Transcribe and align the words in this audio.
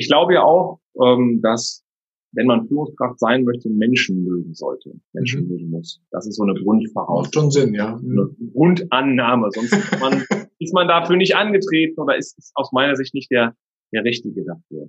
Ich 0.00 0.08
glaube 0.08 0.32
ja 0.32 0.42
auch, 0.42 0.80
ähm, 0.98 1.40
dass 1.42 1.84
wenn 2.32 2.46
man 2.46 2.66
Führungskraft 2.66 3.18
sein 3.18 3.44
möchte, 3.44 3.68
Menschen 3.68 4.24
mögen 4.24 4.54
sollte, 4.54 4.92
Menschen 5.12 5.42
mhm. 5.42 5.48
mögen 5.48 5.70
muss. 5.70 6.00
Das 6.10 6.26
ist 6.26 6.36
so 6.36 6.44
eine 6.44 6.54
Grundvoraussetzung. 6.54 7.22
Macht 7.22 7.34
schon 7.34 7.50
Sinn, 7.50 7.74
ja. 7.74 7.96
Eine 7.96 8.30
Grundannahme. 8.54 9.48
Sonst 9.50 9.72
ist 9.72 10.00
man, 10.00 10.22
ist 10.58 10.72
man 10.72 10.88
dafür 10.88 11.16
nicht 11.16 11.36
angetreten 11.36 12.00
oder 12.00 12.16
ist, 12.16 12.38
ist 12.38 12.52
aus 12.54 12.72
meiner 12.72 12.96
Sicht 12.96 13.12
nicht 13.14 13.30
der, 13.30 13.54
der 13.92 14.04
Richtige 14.04 14.42
dafür. 14.44 14.88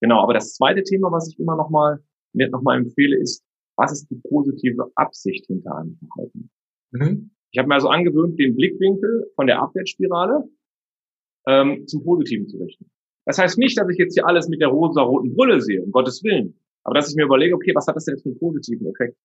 Genau. 0.00 0.22
Aber 0.22 0.32
das 0.32 0.54
zweite 0.54 0.84
Thema, 0.84 1.12
was 1.12 1.28
ich 1.28 1.38
immer 1.38 1.56
noch 1.56 1.68
mal, 1.68 1.98
mir 2.32 2.48
noch 2.48 2.62
mal 2.62 2.78
empfehle, 2.78 3.18
ist, 3.18 3.44
was 3.76 3.92
ist 3.92 4.08
die 4.08 4.20
positive 4.30 4.90
Absicht 4.94 5.46
hinter 5.46 5.76
einem 5.76 5.98
Verhalten? 5.98 6.50
Mhm. 6.92 7.30
Ich 7.50 7.58
habe 7.58 7.68
mir 7.68 7.74
also 7.74 7.88
angewöhnt, 7.88 8.38
den 8.38 8.54
Blickwinkel 8.54 9.30
von 9.34 9.46
der 9.46 9.60
Abwärtsspirale 9.60 10.44
ähm, 11.46 11.86
zum 11.86 12.04
Positiven 12.04 12.48
zu 12.48 12.58
richten. 12.58 12.90
Das 13.26 13.38
heißt 13.38 13.58
nicht, 13.58 13.78
dass 13.78 13.88
ich 13.90 13.98
jetzt 13.98 14.14
hier 14.14 14.26
alles 14.26 14.48
mit 14.48 14.60
der 14.60 14.68
rosa-roten 14.68 15.34
Brille 15.34 15.60
sehe, 15.60 15.82
um 15.82 15.90
Gottes 15.90 16.22
Willen. 16.22 16.58
Aber 16.84 16.94
dass 16.94 17.10
ich 17.10 17.16
mir 17.16 17.24
überlege, 17.24 17.54
okay, 17.54 17.72
was 17.74 17.86
hat 17.86 17.96
das 17.96 18.04
denn 18.04 18.14
jetzt 18.14 18.22
für 18.22 18.30
einen 18.30 18.38
positiven 18.38 18.86
Effekt? 18.86 19.16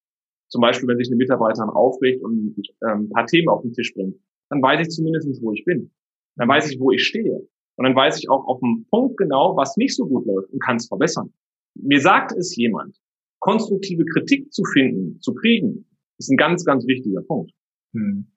Zum 0.50 0.62
Beispiel, 0.62 0.90
wenn 0.90 0.98
sich 0.98 1.08
eine 1.08 1.16
Mitarbeiterin 1.16 1.70
aufregt 1.70 2.24
und 2.24 2.56
ähm, 2.84 3.04
ein 3.04 3.10
paar 3.10 3.28
Themen 3.28 3.48
auf 3.48 3.62
den 3.62 3.74
Tisch 3.74 3.94
bringt, 3.94 4.16
dann 4.50 4.62
weiß 4.62 4.82
ich 4.82 4.90
zumindest, 4.90 5.42
wo 5.42 5.54
ich 5.54 5.64
bin. 5.64 5.92
Dann 6.36 6.50
weiß 6.50 6.72
ich, 6.72 6.80
wo 6.80 6.92
ich 6.92 7.04
stehe. 7.04 7.48
Und 7.78 7.86
dann 7.86 7.96
weiß 7.96 8.20
ich 8.20 8.30
auch 8.30 8.46
auf 8.48 8.60
dem 8.60 8.86
Punkt 8.90 9.18
genau, 9.18 9.56
was 9.56 9.78
nicht 9.78 9.96
so 9.96 10.08
gut 10.08 10.26
läuft 10.26 10.52
und 10.52 10.62
kann 10.62 10.78
es 10.78 10.88
verbessern. 10.88 11.32
Mir 11.76 12.02
sagt 12.02 12.34
es 12.34 12.56
jemand, 12.56 12.98
konstruktive 13.40 14.06
Kritik 14.06 14.52
zu 14.52 14.64
finden, 14.74 15.20
zu 15.22 15.34
kriegen, 15.34 15.88
ist 16.18 16.30
ein 16.30 16.38
ganz, 16.38 16.66
ganz 16.66 16.86
wichtiger 16.86 17.22
Punkt. 17.22 17.52
Hm. 17.94 18.28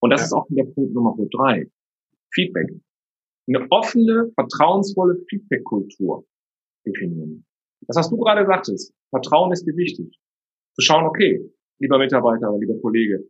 Und 0.00 0.10
das 0.10 0.22
ja. 0.22 0.26
ist 0.26 0.32
auch 0.32 0.46
der 0.48 0.64
Punkt 0.64 0.92
Nummer 0.92 1.16
drei. 1.30 1.70
Feedback. 2.32 2.68
Eine 3.46 3.66
offene, 3.70 4.30
vertrauensvolle 4.34 5.16
Feedback-Kultur 5.28 6.24
definieren. 6.86 7.44
Das, 7.86 7.96
was 7.96 8.10
du 8.10 8.16
gerade 8.16 8.46
sagtest, 8.46 8.94
Vertrauen 9.10 9.52
ist 9.52 9.64
dir 9.64 9.76
wichtig. 9.76 10.18
Zu 10.74 10.82
schauen, 10.82 11.04
okay, 11.04 11.40
lieber 11.78 11.98
Mitarbeiter 11.98 12.50
oder 12.50 12.58
lieber 12.58 12.80
Kollege, 12.80 13.24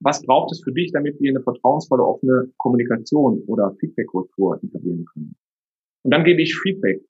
was 0.00 0.22
braucht 0.22 0.52
es 0.52 0.62
für 0.62 0.72
dich, 0.72 0.92
damit 0.92 1.20
wir 1.20 1.30
eine 1.30 1.42
vertrauensvolle, 1.42 2.04
offene 2.04 2.52
Kommunikation 2.56 3.42
oder 3.46 3.74
Feedback-Kultur 3.80 4.60
etablieren 4.62 5.04
können? 5.12 5.36
Und 6.04 6.14
dann 6.14 6.24
gebe 6.24 6.40
ich 6.40 6.56
Feedback 6.58 7.02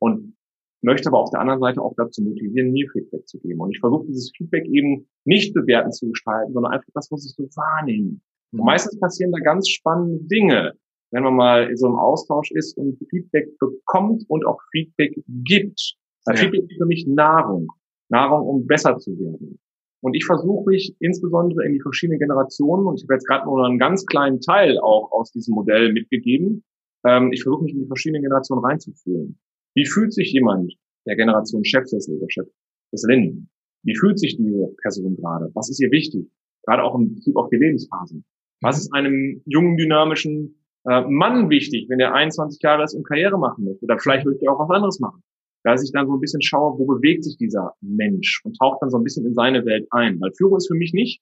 und 0.00 0.36
möchte 0.82 1.08
aber 1.08 1.18
auf 1.20 1.30
der 1.30 1.40
anderen 1.40 1.60
Seite 1.60 1.82
auch 1.82 1.94
dazu 1.96 2.22
motivieren, 2.22 2.72
mir 2.72 2.88
Feedback 2.90 3.28
zu 3.28 3.38
geben. 3.40 3.60
Und 3.60 3.70
ich 3.70 3.80
versuche 3.80 4.06
dieses 4.06 4.32
Feedback 4.36 4.66
eben 4.66 5.06
nicht 5.24 5.52
bewerten 5.52 5.92
zu 5.92 6.08
gestalten, 6.08 6.52
sondern 6.52 6.72
einfach 6.72 6.90
das, 6.94 7.10
was 7.10 7.26
ich 7.26 7.32
so 7.32 7.44
wahrnehme. 7.56 8.20
Und 8.52 8.60
mhm. 8.60 8.64
meistens 8.64 8.98
passieren 8.98 9.32
da 9.32 9.38
ganz 9.40 9.68
spannende 9.68 10.24
Dinge, 10.24 10.72
wenn 11.10 11.22
man 11.22 11.34
mal 11.34 11.70
in 11.70 11.76
so 11.76 11.86
einem 11.86 11.96
Austausch 11.96 12.50
ist 12.52 12.76
und 12.76 12.98
Feedback 13.10 13.58
bekommt 13.58 14.24
und 14.28 14.46
auch 14.46 14.60
Feedback 14.70 15.14
gibt. 15.44 15.96
Ja. 16.26 16.34
Feedback 16.34 16.62
ist 16.68 16.78
für 16.78 16.86
mich 16.86 17.06
Nahrung. 17.06 17.68
Nahrung, 18.08 18.46
um 18.46 18.66
besser 18.66 18.98
zu 18.98 19.18
werden. 19.18 19.58
Und 20.02 20.14
ich 20.14 20.24
versuche 20.24 20.70
mich 20.70 20.96
insbesondere 20.98 21.64
in 21.66 21.74
die 21.74 21.80
verschiedenen 21.80 22.18
Generationen, 22.18 22.86
und 22.86 22.96
ich 22.96 23.04
habe 23.04 23.14
jetzt 23.14 23.26
gerade 23.26 23.44
nur 23.44 23.64
einen 23.64 23.78
ganz 23.78 24.06
kleinen 24.06 24.40
Teil 24.40 24.78
auch 24.78 25.12
aus 25.12 25.30
diesem 25.30 25.54
Modell 25.54 25.92
mitgegeben, 25.92 26.64
ähm, 27.06 27.30
ich 27.32 27.42
versuche 27.42 27.64
mich 27.64 27.74
in 27.74 27.80
die 27.80 27.86
verschiedenen 27.86 28.22
Generationen 28.22 28.64
reinzufühlen. 28.64 29.38
Wie 29.74 29.86
fühlt 29.86 30.12
sich 30.12 30.32
jemand 30.32 30.74
der 31.06 31.16
Generation 31.16 31.64
Chefsessel 31.64 32.16
oder 32.16 32.26
Chef 32.28 32.48
des 32.92 33.04
Lin? 33.08 33.48
Wie 33.82 33.96
fühlt 33.96 34.18
sich 34.18 34.36
diese 34.36 34.74
Person 34.82 35.16
gerade? 35.16 35.50
Was 35.54 35.70
ist 35.70 35.80
ihr 35.80 35.90
wichtig? 35.90 36.30
Gerade 36.66 36.82
auch 36.82 36.98
in 36.98 37.14
Bezug 37.14 37.36
auf 37.36 37.48
die 37.48 37.56
Lebensphasen. 37.56 38.24
Was 38.60 38.78
ist 38.78 38.92
einem 38.92 39.42
jungen, 39.46 39.76
dynamischen 39.78 40.59
äh, 40.88 41.02
Mann 41.02 41.50
wichtig, 41.50 41.88
wenn 41.88 42.00
er 42.00 42.14
21 42.14 42.60
Jahre 42.62 42.84
ist 42.84 42.94
und 42.94 43.06
Karriere 43.06 43.38
machen 43.38 43.64
möchte? 43.64 43.84
Oder 43.84 43.98
vielleicht 43.98 44.26
möchte 44.26 44.44
er 44.46 44.52
auch 44.52 44.60
was 44.60 44.74
anderes 44.74 45.00
machen 45.00 45.22
dass 45.62 45.84
ich 45.84 45.92
dann 45.92 46.06
so 46.06 46.14
ein 46.14 46.20
bisschen 46.20 46.42
schaue, 46.42 46.78
wo 46.78 46.86
bewegt 46.86 47.24
sich 47.24 47.36
dieser 47.36 47.74
Mensch 47.80 48.42
und 48.44 48.56
tauche 48.58 48.78
dann 48.80 48.90
so 48.90 48.98
ein 48.98 49.04
bisschen 49.04 49.26
in 49.26 49.34
seine 49.34 49.64
Welt 49.66 49.86
ein. 49.90 50.20
Weil 50.20 50.32
Führung 50.32 50.56
ist 50.56 50.68
für 50.68 50.76
mich 50.76 50.92
nicht, 50.92 51.20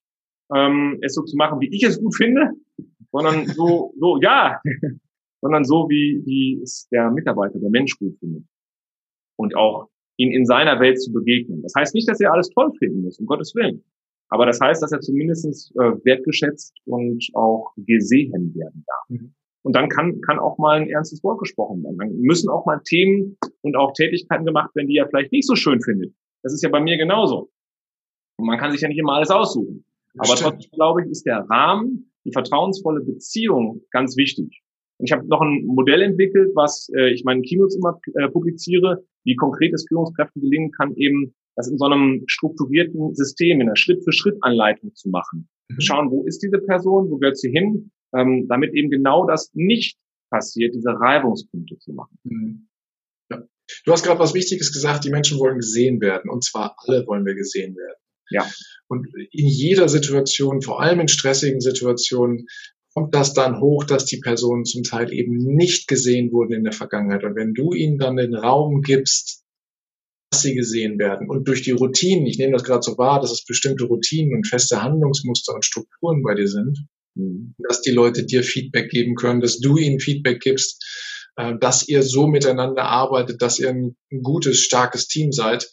ähm, 0.55 0.99
es 1.03 1.15
so 1.15 1.23
zu 1.23 1.37
machen, 1.37 1.61
wie 1.61 1.75
ich 1.75 1.83
es 1.83 2.01
gut 2.01 2.15
finde, 2.17 2.53
sondern 3.11 3.47
so, 3.47 3.93
so, 3.99 4.19
ja, 4.23 4.61
sondern 5.41 5.65
so, 5.65 5.89
wie, 5.89 6.23
wie 6.25 6.61
es 6.63 6.89
der 6.91 7.11
Mitarbeiter, 7.11 7.59
der 7.59 7.71
Mensch 7.71 7.99
gut 7.99 8.17
findet. 8.19 8.45
Und 9.37 9.57
auch 9.57 9.89
ihn 10.17 10.33
in 10.33 10.47
seiner 10.47 10.81
Welt 10.81 11.01
zu 11.01 11.13
begegnen. 11.13 11.63
Das 11.63 11.73
heißt 11.77 11.95
nicht, 11.95 12.09
dass 12.09 12.21
er 12.21 12.33
alles 12.33 12.49
toll 12.51 12.73
finden 12.79 13.03
muss, 13.03 13.19
um 13.19 13.27
Gottes 13.27 13.55
Willen. 13.55 13.85
Aber 14.31 14.47
das 14.47 14.61
heißt, 14.61 14.83
dass 14.83 14.93
er 14.93 15.01
zumindest 15.01 15.73
äh, 15.77 16.05
wertgeschätzt 16.05 16.75
und 16.85 17.25
auch 17.35 17.73
gesehen 17.77 18.55
werden 18.55 18.85
darf. 18.87 19.21
Und 19.63 19.75
dann 19.75 19.89
kann, 19.89 20.21
kann 20.21 20.39
auch 20.39 20.59
mal 20.59 20.81
ein 20.81 20.89
ernstes 20.89 21.23
Wort 21.25 21.41
gesprochen 21.41 21.83
werden. 21.83 21.99
Dann 21.99 22.17
müssen 22.21 22.49
auch 22.49 22.65
mal 22.65 22.81
Themen 22.85 23.37
und 23.63 23.77
auch 23.77 23.93
Tätigkeiten 23.93 24.45
gemacht 24.45 24.75
werden, 24.75 24.89
die 24.89 24.97
er 24.97 25.09
vielleicht 25.09 25.33
nicht 25.33 25.47
so 25.47 25.57
schön 25.57 25.81
findet. 25.83 26.15
Das 26.43 26.53
ist 26.53 26.63
ja 26.63 26.69
bei 26.69 26.81
mir 26.81 26.97
genauso. 26.97 27.51
Und 28.39 28.47
man 28.47 28.59
kann 28.59 28.71
sich 28.71 28.81
ja 28.81 28.89
nicht 28.89 28.99
immer 28.99 29.15
alles 29.15 29.31
aussuchen. 29.31 29.85
Aber 30.17 30.35
trotzdem, 30.35 30.71
glaube 30.73 31.03
ich, 31.03 31.11
ist 31.11 31.27
der 31.27 31.41
Rahmen, 31.51 32.13
die 32.25 32.33
vertrauensvolle 32.33 33.03
Beziehung 33.05 33.83
ganz 33.91 34.17
wichtig. 34.17 34.63
Und 34.99 35.07
ich 35.07 35.13
habe 35.13 35.27
noch 35.27 35.41
ein 35.41 35.65
Modell 35.65 36.03
entwickelt, 36.03 36.51
was 36.55 36.89
äh, 36.97 37.13
ich 37.13 37.25
meinen 37.25 37.43
Keynotes 37.43 37.77
immer 37.77 38.01
äh, 38.15 38.29
publiziere, 38.29 39.05
wie 39.25 39.37
konkret 39.37 39.73
es 39.73 39.87
Führungskräften 39.89 40.43
gelingen 40.43 40.73
kann, 40.73 40.95
eben 40.97 41.35
das 41.57 41.69
in 41.69 41.79
so 41.79 41.87
einem 41.87 42.23
strukturierten 42.27 43.15
System, 43.15 43.61
in 43.61 43.69
einer 43.69 43.77
Schritt-für-Schritt-Anleitung 43.77 44.95
zu 44.95 45.09
machen. 45.09 45.49
Mhm. 45.71 45.81
Schauen, 45.81 46.11
wo 46.11 46.25
ist 46.25 46.43
diese 46.43 46.59
Person, 46.59 47.11
wo 47.11 47.19
gehört 47.19 47.37
sie 47.37 47.51
hin, 47.51 47.91
ähm, 48.17 48.47
damit 48.49 48.75
eben 48.75 48.91
genau 48.91 49.27
das 49.27 49.51
nicht 49.55 49.99
passiert, 50.31 50.75
diese 50.75 50.91
Reibungspunkte 50.91 51.79
zu 51.79 51.93
machen. 51.93 52.19
Mhm. 52.25 52.69
Ja. 53.31 53.43
Du 53.85 53.93
hast 53.93 54.05
gerade 54.05 54.21
was 54.21 54.35
Wichtiges 54.35 54.73
gesagt, 54.73 55.05
die 55.05 55.11
Menschen 55.11 55.39
wollen 55.39 55.59
gesehen 55.59 56.01
werden 56.01 56.31
und 56.31 56.45
zwar 56.45 56.77
alle 56.79 57.07
wollen 57.07 57.25
wir 57.25 57.35
gesehen 57.35 57.77
werden. 57.77 57.99
Ja. 58.31 58.51
Und 58.89 59.07
in 59.15 59.47
jeder 59.47 59.89
Situation, 59.89 60.63
vor 60.63 60.83
allem 60.83 61.01
in 61.01 61.09
stressigen 61.09 61.61
Situationen, 61.61 62.47
kommt 62.95 63.15
das 63.15 63.33
dann 63.33 63.61
hoch, 63.61 63.85
dass 63.85 64.07
die 64.07 64.19
Personen 64.19 64.65
zum 64.65 64.83
Teil 64.83 65.13
eben 65.13 65.37
nicht 65.37 65.89
gesehen 65.89 66.33
wurden 66.33 66.53
in 66.53 66.65
der 66.65 66.73
Vergangenheit. 66.73 67.25
Und 67.25 67.37
wenn 67.37 67.55
du 67.55 67.73
ihnen 67.73 67.99
dann 67.99 68.17
den 68.17 68.35
Raum 68.35 68.83
gibst, 68.83 69.45
dass 70.31 70.43
sie 70.43 70.55
gesehen 70.55 70.99
werden 70.99 71.29
und 71.31 71.49
durch 71.49 71.63
die 71.63 71.71
Routinen, 71.71 72.27
ich 72.27 72.39
nehme 72.39 72.53
das 72.53 72.65
gerade 72.65 72.83
so 72.83 72.99
wahr, 72.99 73.21
dass 73.21 73.31
es 73.31 73.45
bestimmte 73.45 73.85
Routinen 73.85 74.35
und 74.35 74.47
feste 74.47 74.83
Handlungsmuster 74.83 75.55
und 75.55 75.65
Strukturen 75.65 76.23
bei 76.23 76.35
dir 76.35 76.49
sind, 76.49 76.87
Mhm. 77.19 77.55
dass 77.59 77.83
die 77.83 77.91
Leute 77.91 78.25
dir 78.25 78.45
Feedback 78.45 78.91
geben 78.91 79.17
können, 79.17 79.41
dass 79.41 79.59
du 79.59 79.77
ihnen 79.77 79.99
Feedback 79.99 80.41
gibst, 80.41 80.85
äh, 81.37 81.59
dass 81.59 81.89
ihr 81.89 82.03
so 82.05 82.29
miteinander 82.29 82.85
arbeitet, 82.85 83.43
dass 83.43 83.59
ihr 83.59 83.71
ein 83.71 83.97
gutes, 84.23 84.61
starkes 84.61 85.09
Team 85.09 85.33
seid. 85.33 85.69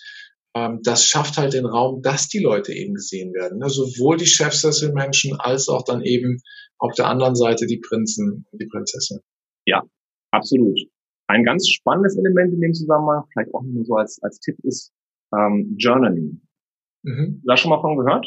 Ähm, 0.55 0.79
das 0.83 1.05
schafft 1.05 1.37
halt 1.37 1.53
den 1.53 1.67
Raum, 1.67 2.01
dass 2.01 2.29
die 2.29 2.39
Leute 2.39 2.73
eben 2.73 2.95
gesehen 2.95 3.33
werden. 3.33 3.59
Ne? 3.59 3.69
Sowohl 3.69 4.17
die 4.17 4.25
Chefsesselmenschen 4.25 5.39
als 5.39 5.69
auch 5.69 5.83
dann 5.83 6.01
eben 6.01 6.39
auf 6.79 6.95
der 6.95 7.07
anderen 7.07 7.35
Seite 7.35 7.67
die 7.67 7.79
Prinzen 7.79 8.45
und 8.51 8.61
die 8.61 8.67
Prinzessin. 8.67 9.19
Ja, 9.67 9.83
absolut. 10.31 10.79
Ein 11.27 11.43
ganz 11.43 11.67
spannendes 11.69 12.17
Element 12.17 12.53
in 12.53 12.61
dem 12.61 12.73
Zusammenhang, 12.73 13.23
vielleicht 13.31 13.53
auch 13.53 13.63
nur 13.63 13.85
so 13.85 13.95
als, 13.95 14.19
als 14.23 14.39
Tipp, 14.39 14.57
ist 14.63 14.91
ähm, 15.31 15.75
Journaling. 15.77 16.41
Mhm. 17.03 17.43
Da 17.45 17.55
schon 17.55 17.69
mal 17.69 17.81
von 17.81 17.97
gehört? 17.97 18.25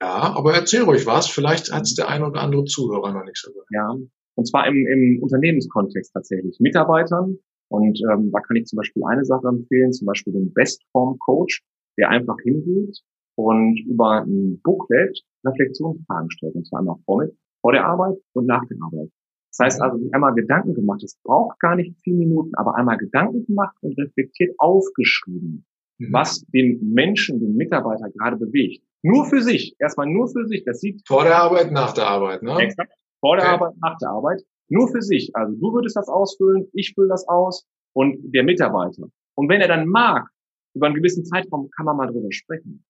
Ja, 0.00 0.34
aber 0.34 0.54
erzähl 0.54 0.82
ruhig 0.82 1.06
was. 1.06 1.28
Vielleicht 1.28 1.72
hat 1.72 1.82
es 1.82 1.94
der 1.94 2.08
ein 2.08 2.22
oder 2.22 2.40
andere 2.40 2.64
Zuhörer 2.64 3.12
noch 3.12 3.24
nicht 3.24 3.36
so 3.36 3.50
gehört. 3.50 3.68
Ja, 3.70 3.96
und 4.36 4.46
zwar 4.46 4.66
im, 4.66 4.86
im 4.86 5.22
Unternehmenskontext 5.22 6.12
tatsächlich. 6.12 6.58
Mitarbeitern. 6.60 7.38
Und 7.68 8.00
ähm, 8.10 8.30
da 8.32 8.40
kann 8.40 8.56
ich 8.56 8.66
zum 8.66 8.78
Beispiel 8.78 9.02
eine 9.04 9.24
Sache 9.24 9.46
empfehlen, 9.46 9.92
zum 9.92 10.06
Beispiel 10.06 10.32
den 10.32 10.52
Bestform 10.52 11.18
Coach, 11.18 11.62
der 11.98 12.08
einfach 12.08 12.36
hingeht 12.42 12.98
und 13.36 13.78
über 13.86 14.22
ein 14.22 14.60
Booklet 14.62 15.20
Reflexionsfragen 15.46 16.30
stellt. 16.30 16.54
Und 16.54 16.66
zwar 16.66 16.80
einmal 16.80 16.96
vor, 17.04 17.24
vor 17.60 17.72
der 17.72 17.84
Arbeit 17.84 18.16
und 18.32 18.46
nach 18.46 18.66
der 18.66 18.78
Arbeit. 18.82 19.10
Das 19.52 19.66
heißt 19.66 19.82
also, 19.82 19.98
sich 19.98 20.14
einmal 20.14 20.34
Gedanken 20.34 20.74
gemacht. 20.74 21.02
Es 21.02 21.16
braucht 21.22 21.58
gar 21.60 21.76
nicht 21.76 21.96
vier 22.02 22.14
Minuten, 22.14 22.54
aber 22.54 22.76
einmal 22.76 22.98
Gedanken 22.98 23.44
gemacht 23.46 23.76
und 23.82 23.98
reflektiert 23.98 24.54
aufgeschrieben, 24.58 25.64
mhm. 25.98 26.12
was 26.12 26.44
den 26.46 26.92
Menschen, 26.92 27.40
den 27.40 27.56
Mitarbeiter 27.56 28.10
gerade 28.10 28.36
bewegt. 28.36 28.82
Nur 29.02 29.26
für 29.26 29.42
sich. 29.42 29.74
Erstmal 29.78 30.06
nur 30.06 30.28
für 30.28 30.46
sich. 30.46 30.64
Das 30.64 30.80
sieht. 30.80 31.02
Vor 31.06 31.24
der 31.24 31.36
Arbeit, 31.36 31.72
nach 31.72 31.92
der 31.92 32.06
Arbeit, 32.06 32.42
ne? 32.42 32.56
Exakt. 32.58 32.92
Vor 33.20 33.36
der 33.36 33.46
okay. 33.46 33.54
Arbeit, 33.54 33.74
nach 33.80 33.96
der 33.98 34.10
Arbeit. 34.10 34.42
Nur 34.68 34.88
für 34.88 35.02
sich. 35.02 35.30
Also 35.34 35.54
du 35.54 35.72
würdest 35.72 35.96
das 35.96 36.08
ausfüllen, 36.08 36.68
ich 36.72 36.92
fülle 36.94 37.08
das 37.08 37.26
aus 37.28 37.66
und 37.92 38.18
der 38.34 38.44
Mitarbeiter. 38.44 39.08
Und 39.34 39.48
wenn 39.48 39.60
er 39.60 39.68
dann 39.68 39.86
mag, 39.86 40.28
über 40.74 40.86
einen 40.86 40.94
gewissen 40.94 41.24
Zeitraum 41.24 41.68
kann 41.76 41.86
man 41.86 41.96
mal 41.96 42.06
drüber 42.06 42.30
sprechen. 42.30 42.84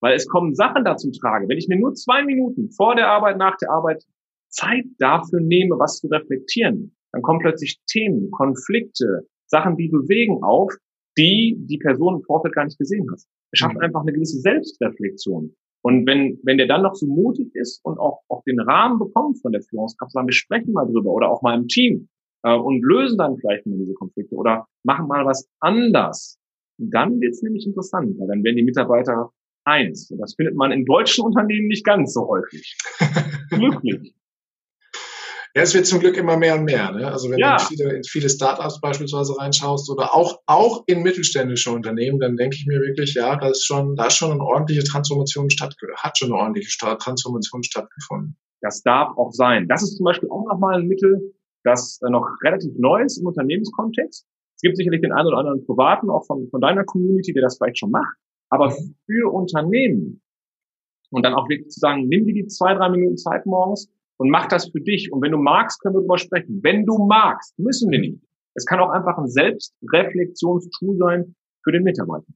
Weil 0.00 0.14
es 0.14 0.26
kommen 0.26 0.54
Sachen 0.54 0.84
da 0.84 0.96
zum 0.96 1.12
Trage. 1.12 1.48
Wenn 1.48 1.58
ich 1.58 1.68
mir 1.68 1.78
nur 1.78 1.94
zwei 1.94 2.24
Minuten 2.24 2.70
vor 2.72 2.96
der 2.96 3.08
Arbeit, 3.08 3.36
nach 3.36 3.56
der 3.58 3.70
Arbeit 3.70 4.02
Zeit 4.48 4.84
dafür 4.98 5.40
nehme, 5.40 5.78
was 5.78 5.98
zu 5.98 6.08
reflektieren, 6.08 6.96
dann 7.12 7.22
kommen 7.22 7.40
plötzlich 7.40 7.80
Themen, 7.86 8.30
Konflikte, 8.30 9.26
Sachen, 9.46 9.76
die 9.76 9.88
bewegen 9.88 10.42
auf, 10.42 10.72
die 11.18 11.56
die 11.58 11.78
Person 11.78 12.16
im 12.16 12.22
Vorfeld 12.22 12.54
gar 12.54 12.64
nicht 12.64 12.78
gesehen 12.78 13.10
hat. 13.10 13.20
Er 13.52 13.56
schafft 13.56 13.76
mhm. 13.76 13.82
einfach 13.82 14.02
eine 14.02 14.12
gewisse 14.12 14.40
Selbstreflexion. 14.40 15.54
Und 15.82 16.06
wenn, 16.06 16.38
wenn 16.42 16.58
der 16.58 16.66
dann 16.66 16.82
noch 16.82 16.94
so 16.94 17.06
mutig 17.06 17.54
ist 17.54 17.80
und 17.84 17.98
auch, 17.98 18.20
auch 18.28 18.42
den 18.44 18.60
Rahmen 18.60 18.98
bekommt 18.98 19.40
von 19.40 19.52
der 19.52 19.62
Führungskraft, 19.62 20.12
sagen 20.12 20.28
wir 20.28 20.34
sprechen 20.34 20.72
mal 20.72 20.84
drüber 20.84 21.10
oder 21.10 21.30
auch 21.30 21.40
mal 21.42 21.58
im 21.58 21.68
Team, 21.68 22.08
äh, 22.42 22.56
und 22.56 22.82
lösen 22.82 23.18
dann 23.18 23.36
vielleicht 23.38 23.66
mal 23.66 23.78
diese 23.78 23.94
Konflikte 23.94 24.34
oder 24.34 24.66
machen 24.82 25.06
mal 25.08 25.24
was 25.24 25.48
anders. 25.60 26.38
Dann 26.78 27.20
wird 27.20 27.32
es 27.32 27.42
nämlich 27.42 27.66
interessant, 27.66 28.18
weil 28.18 28.28
dann 28.28 28.42
werden 28.42 28.56
die 28.56 28.62
Mitarbeiter 28.62 29.30
eins. 29.64 30.10
Und 30.10 30.18
das 30.18 30.34
findet 30.34 30.56
man 30.56 30.72
in 30.72 30.84
deutschen 30.84 31.24
Unternehmen 31.24 31.68
nicht 31.68 31.84
ganz 31.84 32.14
so 32.14 32.26
häufig. 32.26 32.76
Glücklich. 33.50 34.14
Ja, 35.54 35.62
es 35.62 35.74
wird 35.74 35.86
zum 35.86 35.98
Glück 35.98 36.16
immer 36.16 36.36
mehr 36.36 36.56
und 36.56 36.64
mehr. 36.64 36.92
Ne? 36.92 37.10
Also 37.10 37.28
wenn 37.28 37.38
ja. 37.38 37.56
du 37.56 37.62
in 37.62 37.68
viele, 37.68 37.96
in 37.96 38.04
viele 38.04 38.28
Startups 38.28 38.80
beispielsweise 38.80 39.36
reinschaust 39.36 39.90
oder 39.90 40.14
auch, 40.14 40.40
auch 40.46 40.84
in 40.86 41.02
mittelständische 41.02 41.72
Unternehmen, 41.72 42.20
dann 42.20 42.36
denke 42.36 42.56
ich 42.56 42.66
mir 42.66 42.80
wirklich, 42.80 43.14
ja, 43.14 43.36
da 43.36 43.48
ist 43.48 43.66
schon, 43.66 43.96
da 43.96 44.06
ist 44.06 44.14
schon 44.14 44.30
eine 44.30 44.42
ordentliche 44.42 44.84
Transformation 44.84 45.50
stattgefunden, 45.50 45.96
hat 45.96 46.18
schon 46.18 46.28
eine 46.32 46.40
ordentliche 46.40 46.78
Transformation 46.78 47.64
stattgefunden. 47.64 48.36
Das 48.60 48.82
darf 48.82 49.16
auch 49.16 49.32
sein. 49.32 49.66
Das 49.68 49.82
ist 49.82 49.96
zum 49.96 50.04
Beispiel 50.04 50.30
auch 50.30 50.46
nochmal 50.46 50.80
ein 50.80 50.86
Mittel, 50.86 51.34
das 51.64 52.00
äh, 52.06 52.10
noch 52.10 52.26
relativ 52.44 52.72
neu 52.76 53.02
ist 53.02 53.18
im 53.18 53.26
Unternehmenskontext. 53.26 54.26
Es 54.56 54.62
gibt 54.62 54.76
sicherlich 54.76 55.00
den 55.00 55.12
einen 55.12 55.26
oder 55.26 55.38
anderen 55.38 55.64
Privaten, 55.64 56.10
auch 56.10 56.26
von, 56.26 56.48
von 56.50 56.60
deiner 56.60 56.84
Community, 56.84 57.32
der 57.32 57.42
das 57.42 57.56
vielleicht 57.56 57.78
schon 57.78 57.90
macht. 57.90 58.16
Aber 58.50 58.70
mhm. 58.70 58.94
für 59.06 59.32
Unternehmen 59.32 60.22
und 61.10 61.24
dann 61.24 61.34
auch 61.34 61.48
wirklich 61.48 61.70
zu 61.70 61.80
sagen, 61.80 62.06
nimm 62.06 62.24
dir 62.26 62.34
die 62.34 62.46
zwei, 62.46 62.74
drei 62.74 62.88
Minuten 62.88 63.16
Zeit 63.16 63.46
morgens 63.46 63.90
und 64.20 64.28
mach 64.28 64.48
das 64.48 64.68
für 64.68 64.82
dich. 64.82 65.10
Und 65.10 65.22
wenn 65.22 65.32
du 65.32 65.38
magst, 65.38 65.80
können 65.80 65.94
wir 65.94 66.00
darüber 66.00 66.18
sprechen. 66.18 66.60
Wenn 66.62 66.84
du 66.84 66.98
magst, 66.98 67.58
müssen 67.58 67.90
wir 67.90 67.98
nicht. 67.98 68.20
Es 68.54 68.66
kann 68.66 68.78
auch 68.78 68.90
einfach 68.90 69.16
ein 69.16 69.28
Selbstreflexionstool 69.28 70.98
sein 70.98 71.34
für 71.64 71.72
den 71.72 71.84
Mitarbeiter. 71.84 72.26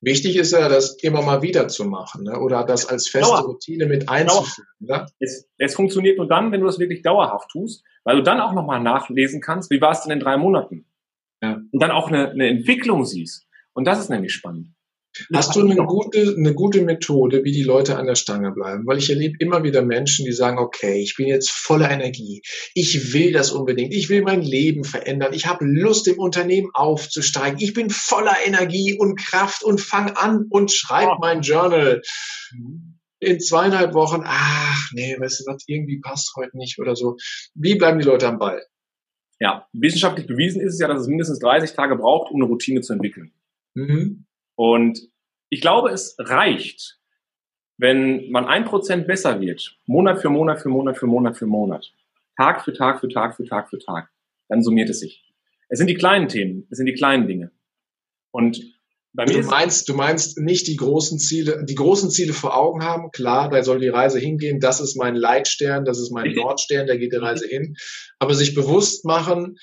Wichtig 0.00 0.36
ist 0.36 0.52
ja, 0.52 0.70
das 0.70 0.96
immer 1.02 1.20
mal 1.20 1.42
wieder 1.42 1.68
zu 1.68 1.84
machen 1.84 2.24
ne? 2.24 2.38
oder 2.38 2.64
das 2.64 2.86
als 2.86 3.08
feste 3.08 3.32
Dauer. 3.32 3.44
Routine 3.44 3.84
mit 3.84 4.08
einzuführen. 4.08 4.68
Ne? 4.78 5.06
Es, 5.18 5.46
es 5.58 5.74
funktioniert 5.74 6.16
nur 6.16 6.26
dann, 6.26 6.52
wenn 6.52 6.60
du 6.60 6.66
das 6.66 6.78
wirklich 6.78 7.02
dauerhaft 7.02 7.50
tust, 7.50 7.84
weil 8.04 8.16
du 8.16 8.22
dann 8.22 8.40
auch 8.40 8.54
nochmal 8.54 8.80
nachlesen 8.80 9.42
kannst, 9.42 9.70
wie 9.70 9.80
war 9.82 9.90
es 9.90 10.02
denn 10.02 10.12
in 10.12 10.20
drei 10.20 10.38
Monaten? 10.38 10.86
Ja. 11.42 11.60
Und 11.70 11.82
dann 11.82 11.90
auch 11.90 12.08
eine, 12.08 12.30
eine 12.30 12.48
Entwicklung 12.48 13.04
siehst. 13.04 13.46
Und 13.74 13.84
das 13.84 13.98
ist 13.98 14.08
nämlich 14.08 14.32
spannend. 14.32 14.68
Hast 15.32 15.56
du 15.56 15.60
eine 15.60 15.76
gute, 15.76 16.34
eine 16.36 16.54
gute 16.54 16.82
Methode, 16.82 17.44
wie 17.44 17.52
die 17.52 17.62
Leute 17.62 17.96
an 17.96 18.06
der 18.06 18.14
Stange 18.14 18.52
bleiben? 18.52 18.86
Weil 18.86 18.98
ich 18.98 19.10
erlebe 19.10 19.36
immer 19.38 19.62
wieder 19.62 19.82
Menschen, 19.82 20.24
die 20.24 20.32
sagen, 20.32 20.58
okay, 20.58 21.02
ich 21.02 21.16
bin 21.16 21.26
jetzt 21.26 21.50
voller 21.50 21.90
Energie. 21.90 22.42
Ich 22.74 23.12
will 23.12 23.32
das 23.32 23.50
unbedingt. 23.50 23.92
Ich 23.94 24.08
will 24.08 24.22
mein 24.22 24.42
Leben 24.42 24.84
verändern. 24.84 25.32
Ich 25.32 25.46
habe 25.46 25.64
Lust, 25.64 26.08
im 26.08 26.18
Unternehmen 26.18 26.70
aufzusteigen. 26.72 27.58
Ich 27.60 27.74
bin 27.74 27.90
voller 27.90 28.36
Energie 28.44 28.96
und 28.98 29.18
Kraft 29.18 29.62
und 29.62 29.80
fang 29.80 30.10
an 30.10 30.46
und 30.50 30.72
schreib 30.72 31.08
oh. 31.08 31.18
mein 31.20 31.42
Journal. 31.42 32.02
In 33.20 33.40
zweieinhalb 33.40 33.94
Wochen, 33.94 34.22
ach 34.24 34.90
nee, 34.92 35.16
weißt 35.18 35.40
du 35.40 35.52
was, 35.52 35.64
irgendwie 35.66 36.00
passt 36.00 36.32
heute 36.36 36.56
nicht 36.56 36.78
oder 36.78 36.94
so. 36.94 37.16
Wie 37.54 37.74
bleiben 37.74 37.98
die 37.98 38.04
Leute 38.04 38.28
am 38.28 38.38
Ball? 38.38 38.62
Ja, 39.40 39.66
wissenschaftlich 39.72 40.26
bewiesen 40.26 40.60
ist 40.60 40.74
es 40.74 40.80
ja, 40.80 40.88
dass 40.88 41.02
es 41.02 41.08
mindestens 41.08 41.38
30 41.40 41.72
Tage 41.72 41.96
braucht, 41.96 42.30
um 42.30 42.40
eine 42.40 42.48
Routine 42.48 42.80
zu 42.80 42.92
entwickeln. 42.92 43.32
Mhm. 43.74 44.27
Und 44.58 45.08
ich 45.50 45.60
glaube, 45.60 45.90
es 45.90 46.16
reicht, 46.18 46.98
wenn 47.78 48.28
man 48.30 48.44
ein 48.44 48.64
Prozent 48.64 49.06
besser 49.06 49.40
wird, 49.40 49.78
Monat 49.86 50.20
für 50.20 50.30
Monat 50.30 50.60
für 50.60 50.68
Monat 50.68 50.98
für 50.98 51.06
Monat 51.06 51.38
für 51.38 51.46
Monat, 51.46 51.92
Tag 52.36 52.64
für 52.64 52.72
Tag 52.72 52.98
für 52.98 53.08
Tag 53.08 53.36
für 53.36 53.44
Tag 53.44 53.70
für 53.70 53.78
Tag, 53.78 54.10
dann 54.48 54.64
summiert 54.64 54.90
es 54.90 54.98
sich. 54.98 55.24
Es 55.68 55.78
sind 55.78 55.86
die 55.86 55.94
kleinen 55.94 56.28
Themen, 56.28 56.66
es 56.70 56.78
sind 56.78 56.86
die 56.86 56.94
kleinen 56.94 57.28
Dinge. 57.28 57.52
Und 58.32 58.60
bei 59.12 59.26
mir 59.26 59.42
du 59.42 59.46
meinst, 59.46 59.88
du 59.88 59.94
meinst 59.94 60.38
nicht 60.38 60.66
die 60.66 60.76
großen 60.76 61.20
Ziele, 61.20 61.64
die 61.64 61.76
großen 61.76 62.10
Ziele 62.10 62.32
vor 62.32 62.56
Augen 62.56 62.82
haben. 62.82 63.12
Klar, 63.12 63.50
da 63.50 63.62
soll 63.62 63.78
die 63.78 63.88
Reise 63.88 64.18
hingehen. 64.18 64.58
Das 64.58 64.80
ist 64.80 64.96
mein 64.96 65.14
Leitstern, 65.14 65.84
das 65.84 66.00
ist 66.00 66.10
mein 66.10 66.32
Nordstern, 66.32 66.88
da 66.88 66.96
geht 66.96 67.12
die 67.12 67.16
Reise 67.16 67.46
hin. 67.46 67.76
Aber 68.18 68.34
sich 68.34 68.56
bewusst 68.56 69.04
machen, 69.04 69.56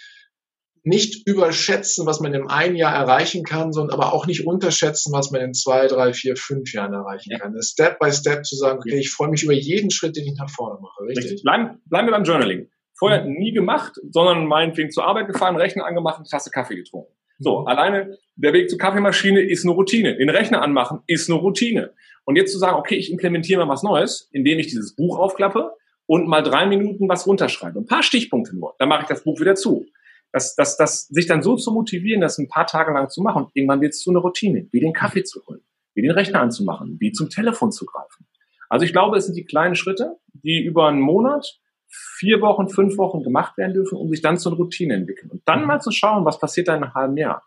nicht 0.85 1.27
überschätzen, 1.27 2.05
was 2.05 2.19
man 2.19 2.33
in 2.35 2.47
einem 2.47 2.75
Jahr 2.75 2.93
erreichen 2.93 3.43
kann, 3.43 3.73
sondern 3.73 3.99
aber 3.99 4.13
auch 4.13 4.27
nicht 4.27 4.45
unterschätzen, 4.45 5.11
was 5.11 5.31
man 5.31 5.41
in 5.41 5.53
zwei, 5.55 5.87
drei, 5.87 6.13
vier, 6.13 6.35
fünf 6.35 6.71
Jahren 6.73 6.93
erreichen 6.93 7.31
ja. 7.31 7.39
kann. 7.39 7.55
Step 7.59 7.97
by 7.99 8.11
Step 8.11 8.45
zu 8.45 8.55
sagen, 8.55 8.77
okay, 8.77 8.99
ich 8.99 9.09
freue 9.09 9.29
mich 9.29 9.43
über 9.43 9.53
jeden 9.53 9.89
Schritt, 9.89 10.15
den 10.15 10.25
ich 10.25 10.35
nach 10.37 10.49
vorne 10.49 10.79
mache. 10.79 11.03
Richtig? 11.03 11.25
richtig. 11.25 11.43
Bleiben, 11.43 11.81
bleiben 11.85 12.07
wir 12.07 12.11
beim 12.11 12.23
Journaling. 12.23 12.69
Vorher 12.93 13.25
mhm. 13.25 13.33
nie 13.33 13.51
gemacht, 13.51 13.93
sondern 14.11 14.45
meinetwegen 14.45 14.91
zur 14.91 15.05
Arbeit 15.05 15.27
gefahren, 15.27 15.55
Rechner 15.55 15.85
angemacht, 15.85 16.17
eine 16.17 16.27
Tasse 16.27 16.51
Kaffee 16.51 16.75
getrunken. 16.75 17.11
So, 17.39 17.61
mhm. 17.61 17.67
alleine 17.67 18.17
der 18.35 18.53
Weg 18.53 18.69
zur 18.69 18.77
Kaffeemaschine 18.77 19.41
ist 19.41 19.65
eine 19.65 19.73
Routine. 19.73 20.15
Den 20.17 20.29
Rechner 20.29 20.61
anmachen 20.61 20.99
ist 21.07 21.29
eine 21.29 21.39
Routine. 21.39 21.93
Und 22.25 22.35
jetzt 22.35 22.51
zu 22.51 22.59
sagen, 22.59 22.77
okay, 22.77 22.95
ich 22.95 23.11
implementiere 23.11 23.65
mal 23.65 23.73
was 23.73 23.81
Neues, 23.81 24.29
indem 24.31 24.59
ich 24.59 24.67
dieses 24.67 24.95
Buch 24.95 25.17
aufklappe 25.17 25.71
und 26.05 26.27
mal 26.27 26.43
drei 26.43 26.67
Minuten 26.67 27.09
was 27.09 27.25
runterschreibe. 27.25 27.79
Ein 27.79 27.87
paar 27.87 28.03
Stichpunkte 28.03 28.55
nur. 28.55 28.75
Dann 28.77 28.87
mache 28.87 29.01
ich 29.01 29.07
das 29.07 29.23
Buch 29.23 29.39
wieder 29.39 29.55
zu 29.55 29.87
das, 30.35 30.53
das, 30.53 30.75
das, 30.75 31.07
sich 31.07 31.27
dann 31.27 31.41
so 31.41 31.55
zu 31.55 31.71
motivieren, 31.71 32.19
das 32.19 32.37
ein 32.37 32.49
paar 32.49 32.67
Tage 32.67 32.91
lang 32.91 33.07
zu 33.07 33.21
machen, 33.21 33.47
irgendwann 33.53 33.79
wird 33.79 33.93
es 33.93 34.01
zu 34.01 34.09
einer 34.09 34.19
Routine, 34.19 34.67
wie 34.71 34.81
den 34.81 34.91
Kaffee 34.91 35.23
zu 35.23 35.39
holen, 35.47 35.61
wie 35.93 36.01
den 36.01 36.11
Rechner 36.11 36.41
anzumachen, 36.41 36.97
wie 36.99 37.13
zum 37.13 37.29
Telefon 37.29 37.71
zu 37.71 37.85
greifen. 37.85 38.27
Also 38.67 38.83
ich 38.83 38.91
glaube, 38.91 39.15
es 39.15 39.27
sind 39.27 39.37
die 39.37 39.45
kleinen 39.45 39.75
Schritte, 39.75 40.17
die 40.33 40.61
über 40.61 40.89
einen 40.89 40.99
Monat, 40.99 41.61
vier 41.87 42.41
Wochen, 42.41 42.67
fünf 42.67 42.97
Wochen 42.97 43.23
gemacht 43.23 43.57
werden 43.57 43.73
dürfen, 43.73 43.97
um 43.97 44.09
sich 44.09 44.21
dann 44.21 44.37
zu 44.37 44.49
einer 44.49 44.57
Routine 44.57 44.95
entwickeln. 44.95 45.31
Und 45.31 45.41
dann 45.45 45.65
mal 45.65 45.79
zu 45.79 45.91
schauen, 45.91 46.25
was 46.25 46.37
passiert 46.37 46.67
da 46.67 46.75
in 46.75 46.83
einem 46.83 46.93
halben 46.93 47.15
Jahr, 47.15 47.41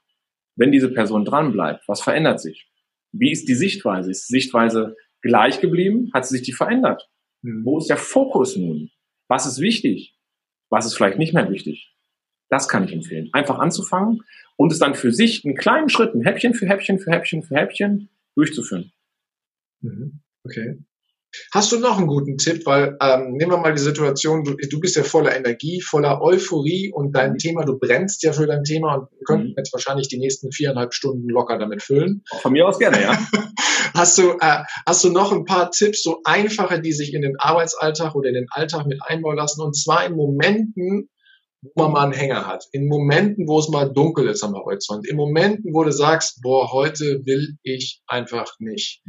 wenn 0.56 0.72
diese 0.72 0.90
Person 0.90 1.26
dran 1.26 1.52
bleibt, 1.52 1.86
was 1.88 2.00
verändert 2.00 2.40
sich? 2.40 2.70
Wie 3.12 3.30
ist 3.30 3.48
die 3.48 3.54
Sichtweise? 3.54 4.10
Ist 4.10 4.30
die 4.30 4.40
Sichtweise 4.40 4.96
gleich 5.20 5.60
geblieben? 5.60 6.10
Hat 6.14 6.26
sie 6.26 6.38
sich 6.38 6.46
die 6.46 6.54
verändert? 6.54 7.10
Mhm. 7.42 7.66
Wo 7.66 7.76
ist 7.76 7.90
der 7.90 7.98
Fokus 7.98 8.56
nun? 8.56 8.88
Was 9.28 9.44
ist 9.44 9.60
wichtig? 9.60 10.16
Was 10.70 10.86
ist 10.86 10.94
vielleicht 10.94 11.18
nicht 11.18 11.34
mehr 11.34 11.50
wichtig? 11.50 11.97
Das 12.50 12.68
kann 12.68 12.84
ich 12.84 12.92
empfehlen. 12.92 13.30
Einfach 13.32 13.58
anzufangen 13.58 14.22
und 14.56 14.72
es 14.72 14.78
dann 14.78 14.94
für 14.94 15.12
sich 15.12 15.44
in 15.44 15.54
kleinen 15.54 15.88
Schritten, 15.88 16.22
Häppchen 16.22 16.54
für 16.54 16.66
Häppchen 16.66 16.98
für 16.98 17.10
Häppchen 17.10 17.42
für 17.42 17.54
Häppchen 17.54 18.08
durchzuführen. 18.34 18.92
Mhm. 19.80 20.20
Okay. 20.44 20.78
Hast 21.52 21.72
du 21.72 21.78
noch 21.78 21.98
einen 21.98 22.06
guten 22.06 22.38
Tipp? 22.38 22.64
Weil 22.64 22.96
ähm, 23.00 23.34
nehmen 23.34 23.52
wir 23.52 23.58
mal 23.58 23.74
die 23.74 23.80
Situation, 23.80 24.44
du, 24.44 24.54
du 24.54 24.80
bist 24.80 24.96
ja 24.96 25.02
voller 25.02 25.36
Energie, 25.36 25.82
voller 25.82 26.22
Euphorie 26.22 26.90
und 26.92 27.12
dein 27.14 27.32
mhm. 27.32 27.38
Thema, 27.38 27.64
du 27.64 27.78
brennst 27.78 28.22
ja 28.22 28.32
für 28.32 28.46
dein 28.46 28.64
Thema 28.64 28.94
und 28.94 29.10
wir 29.12 29.24
könnten 29.24 29.48
mhm. 29.48 29.54
jetzt 29.56 29.72
wahrscheinlich 29.72 30.08
die 30.08 30.18
nächsten 30.18 30.52
viereinhalb 30.52 30.94
Stunden 30.94 31.28
locker 31.28 31.58
damit 31.58 31.82
füllen. 31.82 32.22
Von 32.40 32.52
mir 32.52 32.66
aus 32.66 32.78
gerne, 32.78 33.02
ja. 33.02 33.18
hast, 33.94 34.16
du, 34.18 34.32
äh, 34.40 34.64
hast 34.86 35.04
du 35.04 35.10
noch 35.10 35.32
ein 35.32 35.44
paar 35.44 35.70
Tipps, 35.70 36.02
so 36.02 36.20
einfache, 36.24 36.80
die 36.80 36.92
sich 36.92 37.12
in 37.12 37.22
den 37.22 37.38
Arbeitsalltag 37.38 38.14
oder 38.14 38.28
in 38.28 38.34
den 38.34 38.46
Alltag 38.50 38.86
mit 38.86 39.00
einbauen 39.02 39.36
lassen 39.36 39.60
und 39.60 39.76
zwar 39.76 40.06
in 40.06 40.16
Momenten, 40.16 41.10
wo 41.62 41.82
man 41.82 41.92
mal 41.92 42.04
einen 42.04 42.12
Hänger 42.12 42.46
hat. 42.46 42.66
In 42.72 42.88
Momenten, 42.88 43.48
wo 43.48 43.58
es 43.58 43.68
mal 43.68 43.92
dunkel 43.92 44.28
ist 44.28 44.42
am 44.44 44.54
Horizont. 44.54 45.08
In 45.08 45.16
Momenten, 45.16 45.74
wo 45.74 45.82
du 45.84 45.92
sagst, 45.92 46.40
boah, 46.42 46.72
heute 46.72 47.22
will 47.24 47.56
ich 47.62 48.00
einfach 48.06 48.54
nicht. 48.58 49.02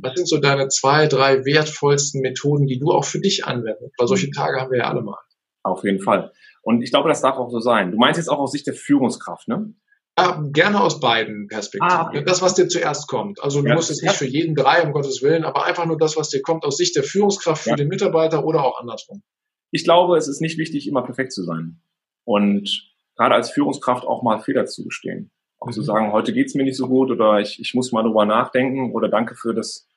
Was 0.00 0.14
sind 0.16 0.28
so 0.28 0.38
deine 0.38 0.68
zwei, 0.68 1.06
drei 1.06 1.44
wertvollsten 1.44 2.20
Methoden, 2.20 2.66
die 2.66 2.78
du 2.78 2.90
auch 2.90 3.04
für 3.04 3.20
dich 3.20 3.44
anwendest? 3.44 3.94
Weil 3.98 4.08
solche. 4.08 4.30
Tage 4.30 4.60
haben 4.60 4.70
wir 4.70 4.78
ja 4.78 4.88
alle 4.88 5.02
mal. 5.02 5.18
Auf 5.62 5.84
jeden 5.84 6.00
Fall. 6.00 6.32
Und 6.62 6.82
ich 6.82 6.90
glaube, 6.90 7.08
das 7.08 7.20
darf 7.20 7.36
auch 7.36 7.50
so 7.50 7.60
sein. 7.60 7.90
Du 7.90 7.98
meinst 7.98 8.18
jetzt 8.18 8.28
auch 8.28 8.38
aus 8.38 8.52
Sicht 8.52 8.66
der 8.66 8.74
Führungskraft, 8.74 9.48
ne? 9.48 9.74
Ja, 10.18 10.42
gerne 10.52 10.80
aus 10.80 11.00
beiden 11.00 11.48
Perspektiven. 11.48 11.90
Ah, 11.90 12.08
okay. 12.08 12.24
Das, 12.24 12.42
was 12.42 12.54
dir 12.54 12.68
zuerst 12.68 13.08
kommt. 13.08 13.42
Also 13.42 13.62
du 13.62 13.68
ja, 13.68 13.74
musst 13.74 13.90
jetzt 13.90 14.02
nicht 14.02 14.14
für 14.14 14.26
jeden 14.26 14.54
drei, 14.54 14.82
um 14.82 14.92
Gottes 14.92 15.22
Willen, 15.22 15.44
aber 15.44 15.64
einfach 15.64 15.86
nur 15.86 15.96
das, 15.96 16.16
was 16.16 16.28
dir 16.28 16.42
kommt 16.42 16.64
aus 16.64 16.76
Sicht 16.76 16.96
der 16.96 17.02
Führungskraft 17.02 17.62
für 17.62 17.70
ja. 17.70 17.76
den 17.76 17.88
Mitarbeiter 17.88 18.44
oder 18.44 18.62
auch 18.64 18.78
andersrum. 18.78 19.22
Ich 19.70 19.84
glaube, 19.84 20.18
es 20.18 20.28
ist 20.28 20.40
nicht 20.40 20.58
wichtig, 20.58 20.86
immer 20.86 21.02
perfekt 21.02 21.32
zu 21.32 21.44
sein. 21.44 21.80
Und 22.24 22.92
gerade 23.16 23.34
als 23.34 23.50
Führungskraft 23.50 24.04
auch 24.04 24.22
mal 24.22 24.40
Fehler 24.40 24.66
zugestehen. 24.66 25.30
Auch 25.58 25.68
mhm. 25.68 25.72
zu 25.72 25.82
sagen, 25.82 26.12
heute 26.12 26.32
geht's 26.32 26.54
mir 26.54 26.64
nicht 26.64 26.76
so 26.76 26.88
gut 26.88 27.10
oder 27.10 27.40
ich, 27.40 27.60
ich 27.60 27.74
muss 27.74 27.92
mal 27.92 28.02
drüber 28.02 28.24
nachdenken 28.24 28.92
oder 28.92 29.08
danke 29.08 29.34
für 29.34 29.54
das 29.54 29.88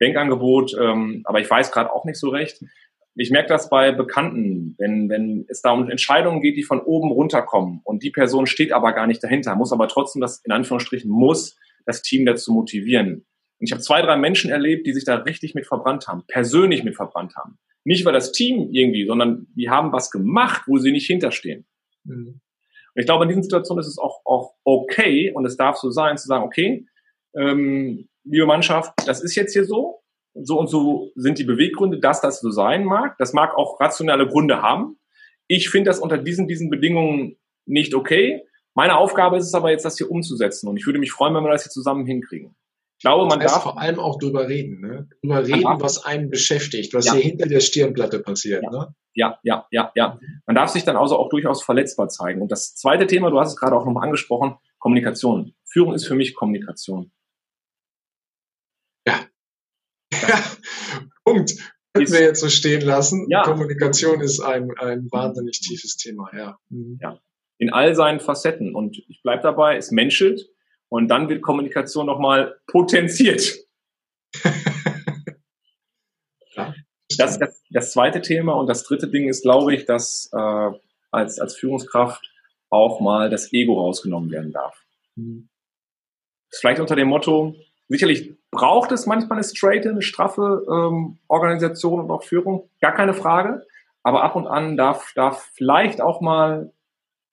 Denkangebot, 0.00 0.76
ähm, 0.80 1.22
aber 1.24 1.40
ich 1.40 1.50
weiß 1.50 1.72
gerade 1.72 1.92
auch 1.92 2.04
nicht 2.04 2.18
so 2.18 2.28
recht. 2.28 2.62
Ich 3.16 3.32
merke 3.32 3.48
das 3.48 3.68
bei 3.68 3.90
Bekannten, 3.90 4.76
wenn, 4.78 5.08
wenn 5.08 5.44
es 5.48 5.60
da 5.60 5.72
um 5.72 5.90
Entscheidungen 5.90 6.40
geht, 6.40 6.56
die 6.56 6.62
von 6.62 6.80
oben 6.80 7.10
runterkommen 7.10 7.80
und 7.82 8.04
die 8.04 8.10
Person 8.10 8.46
steht 8.46 8.72
aber 8.72 8.92
gar 8.92 9.08
nicht 9.08 9.24
dahinter, 9.24 9.56
muss 9.56 9.72
aber 9.72 9.88
trotzdem 9.88 10.22
das, 10.22 10.38
in 10.44 10.52
Anführungsstrichen, 10.52 11.10
muss 11.10 11.56
das 11.84 12.02
Team 12.02 12.26
dazu 12.26 12.52
motivieren. 12.52 13.26
Und 13.58 13.66
ich 13.66 13.72
habe 13.72 13.82
zwei, 13.82 14.02
drei 14.02 14.16
Menschen 14.16 14.52
erlebt, 14.52 14.86
die 14.86 14.92
sich 14.92 15.04
da 15.04 15.16
richtig 15.16 15.56
mit 15.56 15.66
verbrannt 15.66 16.06
haben, 16.06 16.22
persönlich 16.28 16.84
mit 16.84 16.94
verbrannt 16.94 17.34
haben. 17.34 17.58
Nicht 17.88 18.04
weil 18.04 18.12
das 18.12 18.32
Team 18.32 18.68
irgendwie, 18.70 19.06
sondern 19.06 19.46
die 19.56 19.70
haben 19.70 19.92
was 19.92 20.10
gemacht, 20.10 20.64
wo 20.66 20.76
sie 20.76 20.92
nicht 20.92 21.06
hinterstehen. 21.06 21.64
Mhm. 22.04 22.42
Und 22.94 23.00
ich 23.00 23.06
glaube, 23.06 23.24
in 23.24 23.30
diesen 23.30 23.44
Situationen 23.44 23.80
ist 23.80 23.86
es 23.88 23.96
auch, 23.96 24.20
auch 24.26 24.52
okay 24.62 25.32
und 25.34 25.46
es 25.46 25.56
darf 25.56 25.78
so 25.78 25.90
sein, 25.90 26.18
zu 26.18 26.26
sagen, 26.26 26.44
okay, 26.44 26.86
ähm, 27.34 28.06
liebe 28.24 28.44
Mannschaft, 28.44 28.92
das 29.06 29.22
ist 29.22 29.36
jetzt 29.36 29.54
hier 29.54 29.64
so, 29.64 30.02
so 30.34 30.58
und 30.58 30.66
so 30.66 31.12
sind 31.14 31.38
die 31.38 31.44
Beweggründe, 31.44 31.98
dass 31.98 32.20
das 32.20 32.42
so 32.42 32.50
sein 32.50 32.84
mag. 32.84 33.16
Das 33.16 33.32
mag 33.32 33.56
auch 33.56 33.80
rationale 33.80 34.28
Gründe 34.28 34.60
haben. 34.60 34.98
Ich 35.46 35.70
finde 35.70 35.88
das 35.88 35.98
unter 35.98 36.18
diesen, 36.18 36.46
diesen 36.46 36.68
Bedingungen 36.68 37.38
nicht 37.64 37.94
okay. 37.94 38.42
Meine 38.74 38.98
Aufgabe 38.98 39.38
ist 39.38 39.46
es 39.46 39.54
aber 39.54 39.70
jetzt, 39.70 39.86
das 39.86 39.96
hier 39.96 40.10
umzusetzen. 40.10 40.68
Und 40.68 40.76
ich 40.76 40.84
würde 40.84 40.98
mich 40.98 41.12
freuen, 41.12 41.34
wenn 41.34 41.42
wir 41.42 41.52
das 41.52 41.62
hier 41.62 41.72
zusammen 41.72 42.04
hinkriegen. 42.04 42.54
Ich 42.98 43.02
glaube, 43.02 43.26
man 43.26 43.38
das 43.38 43.52
heißt 43.52 43.54
darf 43.54 43.62
vor 43.62 43.80
allem 43.80 44.00
auch 44.00 44.18
drüber 44.18 44.48
reden, 44.48 44.80
ne? 44.80 45.08
Drüber 45.22 45.46
reden, 45.46 45.80
was 45.80 46.04
einen 46.04 46.30
beschäftigt, 46.30 46.94
was 46.94 47.06
ja. 47.06 47.14
hier 47.14 47.22
hinter 47.22 47.46
der 47.46 47.60
Stirnplatte 47.60 48.18
passiert, 48.18 48.64
ja. 48.64 48.70
ne? 48.70 48.94
Ja, 49.14 49.38
ja, 49.44 49.68
ja, 49.70 49.92
ja. 49.94 50.18
Man 50.46 50.56
darf 50.56 50.70
sich 50.70 50.82
dann 50.82 50.96
also 50.96 51.16
auch 51.16 51.28
durchaus 51.28 51.62
verletzbar 51.62 52.08
zeigen. 52.08 52.42
Und 52.42 52.50
das 52.50 52.74
zweite 52.74 53.06
Thema, 53.06 53.30
du 53.30 53.38
hast 53.38 53.50
es 53.50 53.56
gerade 53.56 53.76
auch 53.76 53.84
nochmal 53.86 54.02
angesprochen, 54.04 54.56
Kommunikation. 54.78 55.54
Führung 55.64 55.94
ist 55.94 56.08
für 56.08 56.16
mich 56.16 56.34
Kommunikation. 56.34 57.12
Ja. 59.06 59.20
ja. 60.12 60.42
Punkt. 61.24 61.54
Können 61.94 62.12
wir 62.12 62.20
jetzt 62.20 62.40
so 62.40 62.48
stehen 62.48 62.80
lassen. 62.80 63.28
Ja. 63.30 63.44
Kommunikation 63.44 64.20
ist 64.20 64.40
ein, 64.40 64.72
ein 64.76 65.06
wahnsinnig 65.12 65.60
tiefes 65.60 65.96
Thema, 65.96 66.30
ja. 66.36 66.58
Mhm. 66.68 66.98
Ja. 67.00 67.20
In 67.58 67.72
all 67.72 67.94
seinen 67.94 68.18
Facetten. 68.18 68.74
Und 68.74 68.98
ich 69.08 69.22
bleibe 69.22 69.42
dabei, 69.42 69.76
es 69.76 69.92
menschelt 69.92 70.48
und 70.88 71.08
dann 71.08 71.28
wird 71.28 71.42
Kommunikation 71.42 72.06
nochmal 72.06 72.56
potenziert. 72.66 73.58
das, 77.16 77.38
das, 77.38 77.62
das 77.70 77.92
zweite 77.92 78.20
Thema 78.20 78.54
und 78.54 78.66
das 78.66 78.84
dritte 78.84 79.08
Ding 79.08 79.28
ist, 79.28 79.42
glaube 79.42 79.74
ich, 79.74 79.84
dass 79.84 80.30
äh, 80.32 80.70
als, 81.10 81.38
als 81.38 81.56
Führungskraft 81.56 82.30
auch 82.70 83.00
mal 83.00 83.30
das 83.30 83.52
Ego 83.52 83.80
rausgenommen 83.80 84.30
werden 84.30 84.52
darf. 84.52 84.84
Mhm. 85.16 85.48
Vielleicht 86.50 86.80
unter 86.80 86.96
dem 86.96 87.08
Motto, 87.08 87.54
sicherlich 87.88 88.34
braucht 88.50 88.92
es 88.92 89.06
manchmal 89.06 89.38
eine 89.38 89.44
straight, 89.44 89.86
eine 89.86 90.02
straffe 90.02 90.64
ähm, 90.70 91.18
Organisation 91.28 92.00
und 92.00 92.10
auch 92.10 92.22
Führung, 92.22 92.70
gar 92.80 92.92
keine 92.92 93.14
Frage. 93.14 93.66
Aber 94.02 94.22
ab 94.22 94.36
und 94.36 94.46
an 94.46 94.76
darf, 94.76 95.12
darf 95.14 95.50
vielleicht 95.54 96.00
auch 96.00 96.20
mal 96.20 96.72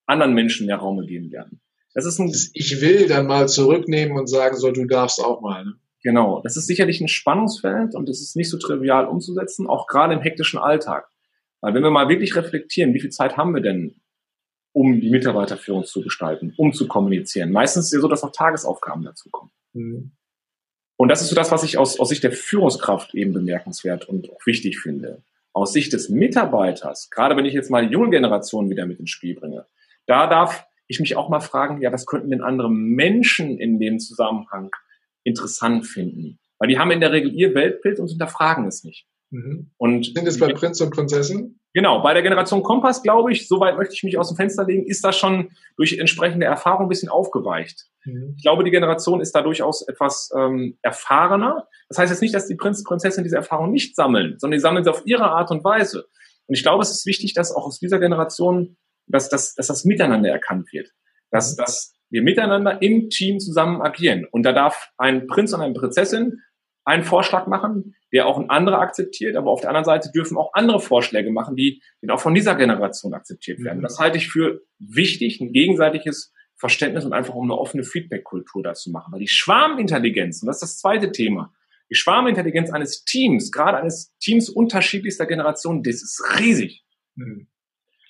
anderen 0.07 0.33
Menschen 0.33 0.67
mehr 0.67 0.77
Raum 0.77 0.97
gegeben 0.97 1.31
werden. 1.31 1.61
Das 1.95 2.05
ist 2.05 2.19
ein, 2.19 2.31
ich 2.53 2.81
will 2.81 3.07
dann 3.07 3.25
mal 3.25 3.47
zurücknehmen 3.47 4.17
und 4.17 4.27
sagen, 4.27 4.57
so, 4.57 4.69
du 4.69 4.85
darfst 4.85 5.23
auch 5.23 5.41
mal. 5.41 5.63
Ne? 5.63 5.73
Genau, 6.03 6.41
das 6.43 6.57
ist 6.57 6.67
sicherlich 6.67 7.01
ein 7.01 7.07
Spannungsfeld 7.07 7.95
und 7.95 8.09
es 8.09 8.21
ist 8.21 8.35
nicht 8.35 8.49
so 8.49 8.59
trivial 8.59 9.07
umzusetzen, 9.07 9.65
auch 9.65 9.87
gerade 9.87 10.13
im 10.13 10.21
hektischen 10.21 10.59
Alltag. 10.59 11.07
Weil 11.61 11.73
wenn 11.73 11.81
wir 11.81 11.89
mal 11.89 12.09
wirklich 12.09 12.35
reflektieren, 12.35 12.93
wie 12.93 12.99
viel 12.99 13.09
Zeit 13.09 13.37
haben 13.37 13.55
wir 13.55 13.61
denn, 13.61 13.95
um 14.73 14.99
die 14.99 15.09
Mitarbeiterführung 15.09 15.85
zu 15.85 16.01
gestalten, 16.01 16.53
um 16.57 16.73
zu 16.73 16.87
kommunizieren? 16.87 17.51
Meistens 17.51 17.85
ist 17.85 17.87
es 17.87 17.93
ja 17.93 18.01
so, 18.01 18.07
dass 18.09 18.23
auch 18.23 18.33
Tagesaufgaben 18.33 19.03
dazu 19.03 19.29
kommen. 19.29 19.51
Mhm. 19.73 20.11
Und 20.97 21.07
das 21.07 21.21
ist 21.21 21.29
so 21.29 21.35
das, 21.35 21.51
was 21.51 21.63
ich 21.63 21.77
aus, 21.77 21.99
aus 21.99 22.09
Sicht 22.09 22.23
der 22.23 22.33
Führungskraft 22.33 23.15
eben 23.15 23.31
bemerkenswert 23.31 24.07
und 24.07 24.29
auch 24.29 24.45
wichtig 24.45 24.79
finde. 24.79 25.23
Aus 25.53 25.71
Sicht 25.71 25.93
des 25.93 26.09
Mitarbeiters, 26.09 27.09
gerade 27.09 27.37
wenn 27.37 27.45
ich 27.45 27.53
jetzt 27.53 27.71
mal 27.71 27.87
die 27.87 27.93
junge 27.93 28.09
Generation 28.09 28.69
wieder 28.69 28.85
mit 28.85 28.99
ins 28.99 29.11
Spiel 29.11 29.33
bringe, 29.33 29.65
da 30.05 30.27
darf 30.27 30.67
ich 30.87 30.99
mich 30.99 31.15
auch 31.15 31.29
mal 31.29 31.39
fragen, 31.39 31.81
ja, 31.81 31.91
was 31.91 32.05
könnten 32.05 32.29
denn 32.29 32.41
andere 32.41 32.69
Menschen 32.69 33.57
in 33.57 33.79
dem 33.79 33.99
Zusammenhang 33.99 34.71
interessant 35.23 35.85
finden? 35.85 36.39
Weil 36.59 36.69
die 36.69 36.79
haben 36.79 36.91
in 36.91 36.99
der 36.99 37.11
Regel 37.11 37.33
ihr 37.33 37.53
Weltbild 37.53 37.99
und 37.99 38.09
hinterfragen 38.09 38.67
es 38.67 38.83
nicht. 38.83 39.05
Mhm. 39.31 39.71
Und 39.77 40.05
Sind 40.05 40.27
es 40.27 40.39
bei 40.39 40.53
Prinz 40.53 40.79
und 40.81 40.91
Prinzessin? 40.91 41.59
Genau, 41.73 42.01
bei 42.01 42.13
der 42.13 42.23
Generation 42.23 42.63
Kompass, 42.63 43.03
glaube 43.03 43.33
ich, 43.33 43.49
soweit 43.49 43.77
möchte 43.77 43.93
ich 43.93 44.03
mich 44.03 44.17
aus 44.17 44.29
dem 44.29 44.37
Fenster 44.37 44.63
legen, 44.63 44.85
ist 44.85 45.03
das 45.03 45.17
schon 45.17 45.49
durch 45.75 45.97
entsprechende 45.97 46.45
Erfahrung 46.45 46.85
ein 46.85 46.89
bisschen 46.89 47.09
aufgeweicht. 47.09 47.87
Mhm. 48.05 48.35
Ich 48.37 48.43
glaube, 48.43 48.63
die 48.63 48.71
Generation 48.71 49.19
ist 49.19 49.35
da 49.35 49.41
durchaus 49.41 49.81
etwas 49.81 50.31
ähm, 50.37 50.77
erfahrener. 50.81 51.67
Das 51.89 51.97
heißt 51.97 52.11
jetzt 52.11 52.21
nicht, 52.21 52.33
dass 52.33 52.47
die 52.47 52.55
Prinz 52.55 52.79
und 52.79 52.85
Prinzessin 52.85 53.25
diese 53.25 53.35
Erfahrung 53.35 53.71
nicht 53.71 53.95
sammeln, 53.95 54.35
sondern 54.37 54.57
die 54.57 54.61
sammeln 54.61 54.85
sie 54.85 54.89
auf 54.89 55.01
ihre 55.05 55.25
Art 55.25 55.51
und 55.51 55.65
Weise. 55.65 56.05
Und 56.47 56.55
ich 56.55 56.63
glaube, 56.63 56.83
es 56.83 56.91
ist 56.91 57.05
wichtig, 57.05 57.33
dass 57.33 57.53
auch 57.53 57.65
aus 57.65 57.79
dieser 57.79 57.99
Generation 57.99 58.77
dass, 59.07 59.29
dass, 59.29 59.55
dass 59.55 59.67
das 59.67 59.85
Miteinander 59.85 60.29
erkannt 60.29 60.71
wird. 60.71 60.89
Dass, 61.31 61.53
mhm. 61.53 61.61
dass 61.61 61.95
wir 62.09 62.21
miteinander 62.21 62.81
im 62.81 63.09
Team 63.09 63.39
zusammen 63.39 63.81
agieren. 63.81 64.25
Und 64.31 64.43
da 64.43 64.53
darf 64.53 64.89
ein 64.97 65.27
Prinz 65.27 65.53
und 65.53 65.61
eine 65.61 65.73
Prinzessin 65.73 66.41
einen 66.85 67.03
Vorschlag 67.03 67.47
machen, 67.47 67.95
der 68.13 68.27
auch 68.27 68.37
ein 68.37 68.49
anderer 68.49 68.79
akzeptiert, 68.79 69.35
aber 69.35 69.49
auf 69.49 69.61
der 69.61 69.71
anderen 69.71 69.85
Seite 69.85 70.11
dürfen 70.13 70.37
auch 70.37 70.51
andere 70.53 70.79
Vorschläge 70.79 71.31
machen, 71.31 71.55
die, 71.55 71.81
die 72.01 72.09
auch 72.09 72.19
von 72.19 72.35
dieser 72.35 72.55
Generation 72.55 73.13
akzeptiert 73.13 73.59
werden. 73.63 73.79
Mhm. 73.79 73.83
Das 73.83 73.99
halte 73.99 74.17
ich 74.17 74.29
für 74.29 74.61
wichtig, 74.77 75.41
ein 75.41 75.51
gegenseitiges 75.51 76.31
Verständnis 76.57 77.03
und 77.03 77.13
einfach 77.13 77.33
um 77.33 77.45
eine 77.45 77.59
offene 77.59 77.83
Feedback-Kultur 77.83 78.63
dazu 78.63 78.91
machen. 78.91 79.11
Weil 79.11 79.19
die 79.19 79.27
Schwarmintelligenz, 79.27 80.41
und 80.41 80.47
das 80.47 80.57
ist 80.57 80.61
das 80.61 80.77
zweite 80.77 81.11
Thema, 81.11 81.53
die 81.89 81.95
Schwarmintelligenz 81.95 82.71
eines 82.71 83.03
Teams, 83.03 83.51
gerade 83.51 83.77
eines 83.77 84.15
Teams 84.19 84.49
unterschiedlichster 84.49 85.25
Generationen, 85.25 85.83
das 85.83 85.95
ist 85.95 86.23
riesig. 86.39 86.85
Mhm. 87.15 87.47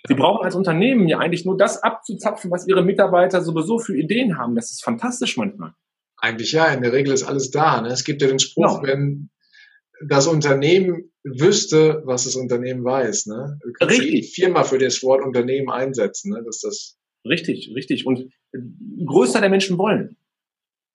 Sie 0.08 0.14
brauchen 0.14 0.44
als 0.44 0.56
Unternehmen 0.56 1.08
ja 1.08 1.20
eigentlich 1.20 1.46
nur 1.46 1.58
das 1.58 1.82
abzuzapfen, 1.82 2.52
was 2.52 2.68
ihre 2.68 2.84
Mitarbeiter 2.84 3.42
sowieso 3.42 3.80
für 3.80 3.98
Ideen 3.98 4.38
haben. 4.38 4.56
Das 4.56 4.72
ist 4.72 4.84
fantastisch 4.84 5.38
manchmal. 5.38 5.74
Eigentlich 6.18 6.52
ja, 6.52 6.68
in 6.68 6.82
der 6.82 6.94
Regel 6.94 7.14
ist 7.14 7.24
alles 7.24 7.52
da. 7.52 7.82
Ne? 7.82 7.90
Es 7.90 8.04
gibt 8.04 8.22
ja 8.22 8.28
den 8.28 8.40
Spruch, 8.40 8.82
genau. 8.82 8.84
wenn 8.84 9.30
das 10.08 10.28
Unternehmen 10.28 11.12
wüsste, 11.24 12.02
was 12.06 12.26
das 12.26 12.36
Unternehmen 12.36 12.84
weiß. 12.84 13.28
Ne? 13.28 13.60
Richtig. 13.82 14.12
die 14.12 14.24
Firma 14.24 14.64
für 14.64 14.78
das 14.78 15.02
Wort 15.04 15.24
Unternehmen 15.24 15.70
einsetzen. 15.70 16.34
Ne? 16.34 16.44
Dass 16.46 16.62
das 16.62 16.98
richtig, 17.28 17.72
richtig. 17.76 18.06
Und 18.06 18.32
größter 19.06 19.42
der 19.42 19.50
Menschen 19.50 19.78
wollen. 19.78 20.18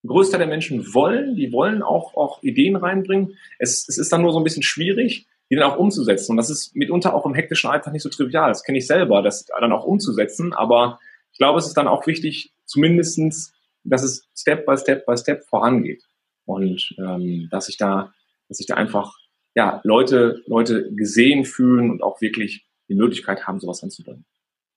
Größter 0.07 0.39
der 0.39 0.47
Menschen 0.47 0.95
wollen, 0.95 1.37
die 1.37 1.53
wollen 1.53 1.83
auch, 1.83 2.15
auch 2.15 2.43
Ideen 2.43 2.77
reinbringen. 2.77 3.37
Es, 3.59 3.87
es 3.87 3.99
ist 3.99 4.11
dann 4.13 4.23
nur 4.23 4.33
so 4.33 4.39
ein 4.39 4.45
bisschen 4.45 4.63
schwierig, 4.63 5.27
die 5.51 5.57
dann 5.57 5.71
auch 5.71 5.79
umzusetzen. 5.79 6.33
Und 6.33 6.37
das 6.37 6.49
ist 6.49 6.75
mitunter 6.77 7.15
auch 7.15 7.27
im 7.27 7.35
hektischen 7.35 7.71
Alltag 7.71 7.93
nicht 7.93 8.03
so 8.03 8.09
trivial. 8.09 8.49
Das 8.51 8.63
kenne 8.63 8.79
ich 8.79 8.87
selber, 8.87 9.23
das 9.23 9.45
dann 9.47 9.73
auch 9.73 9.85
umzusetzen. 9.85 10.53
Aber 10.53 11.01
ich 11.33 11.39
glaube, 11.39 11.59
es 11.59 11.67
ist 11.67 11.77
dann 11.77 11.89
auch 11.89 12.07
wichtig, 12.07 12.55
zumindestens, 12.65 13.53
dass 13.83 14.03
es 14.03 14.29
Step 14.37 14.65
by 14.65 14.77
Step 14.77 15.05
by 15.07 15.17
Step 15.17 15.45
vorangeht. 15.49 16.05
Und 16.45 16.95
ähm, 16.99 17.49
dass 17.51 17.69
ich 17.69 17.77
da, 17.77 18.13
dass 18.49 18.61
ich 18.61 18.67
da 18.67 18.75
einfach 18.75 19.15
ja, 19.55 19.81
Leute, 19.85 20.43
Leute 20.47 20.93
gesehen 20.95 21.45
fühlen 21.45 21.91
und 21.91 22.03
auch 22.03 22.21
wirklich 22.21 22.67
die 22.89 22.95
Möglichkeit 22.95 23.47
haben, 23.47 23.59
sowas 23.59 23.83
anzubringen. 23.83 24.25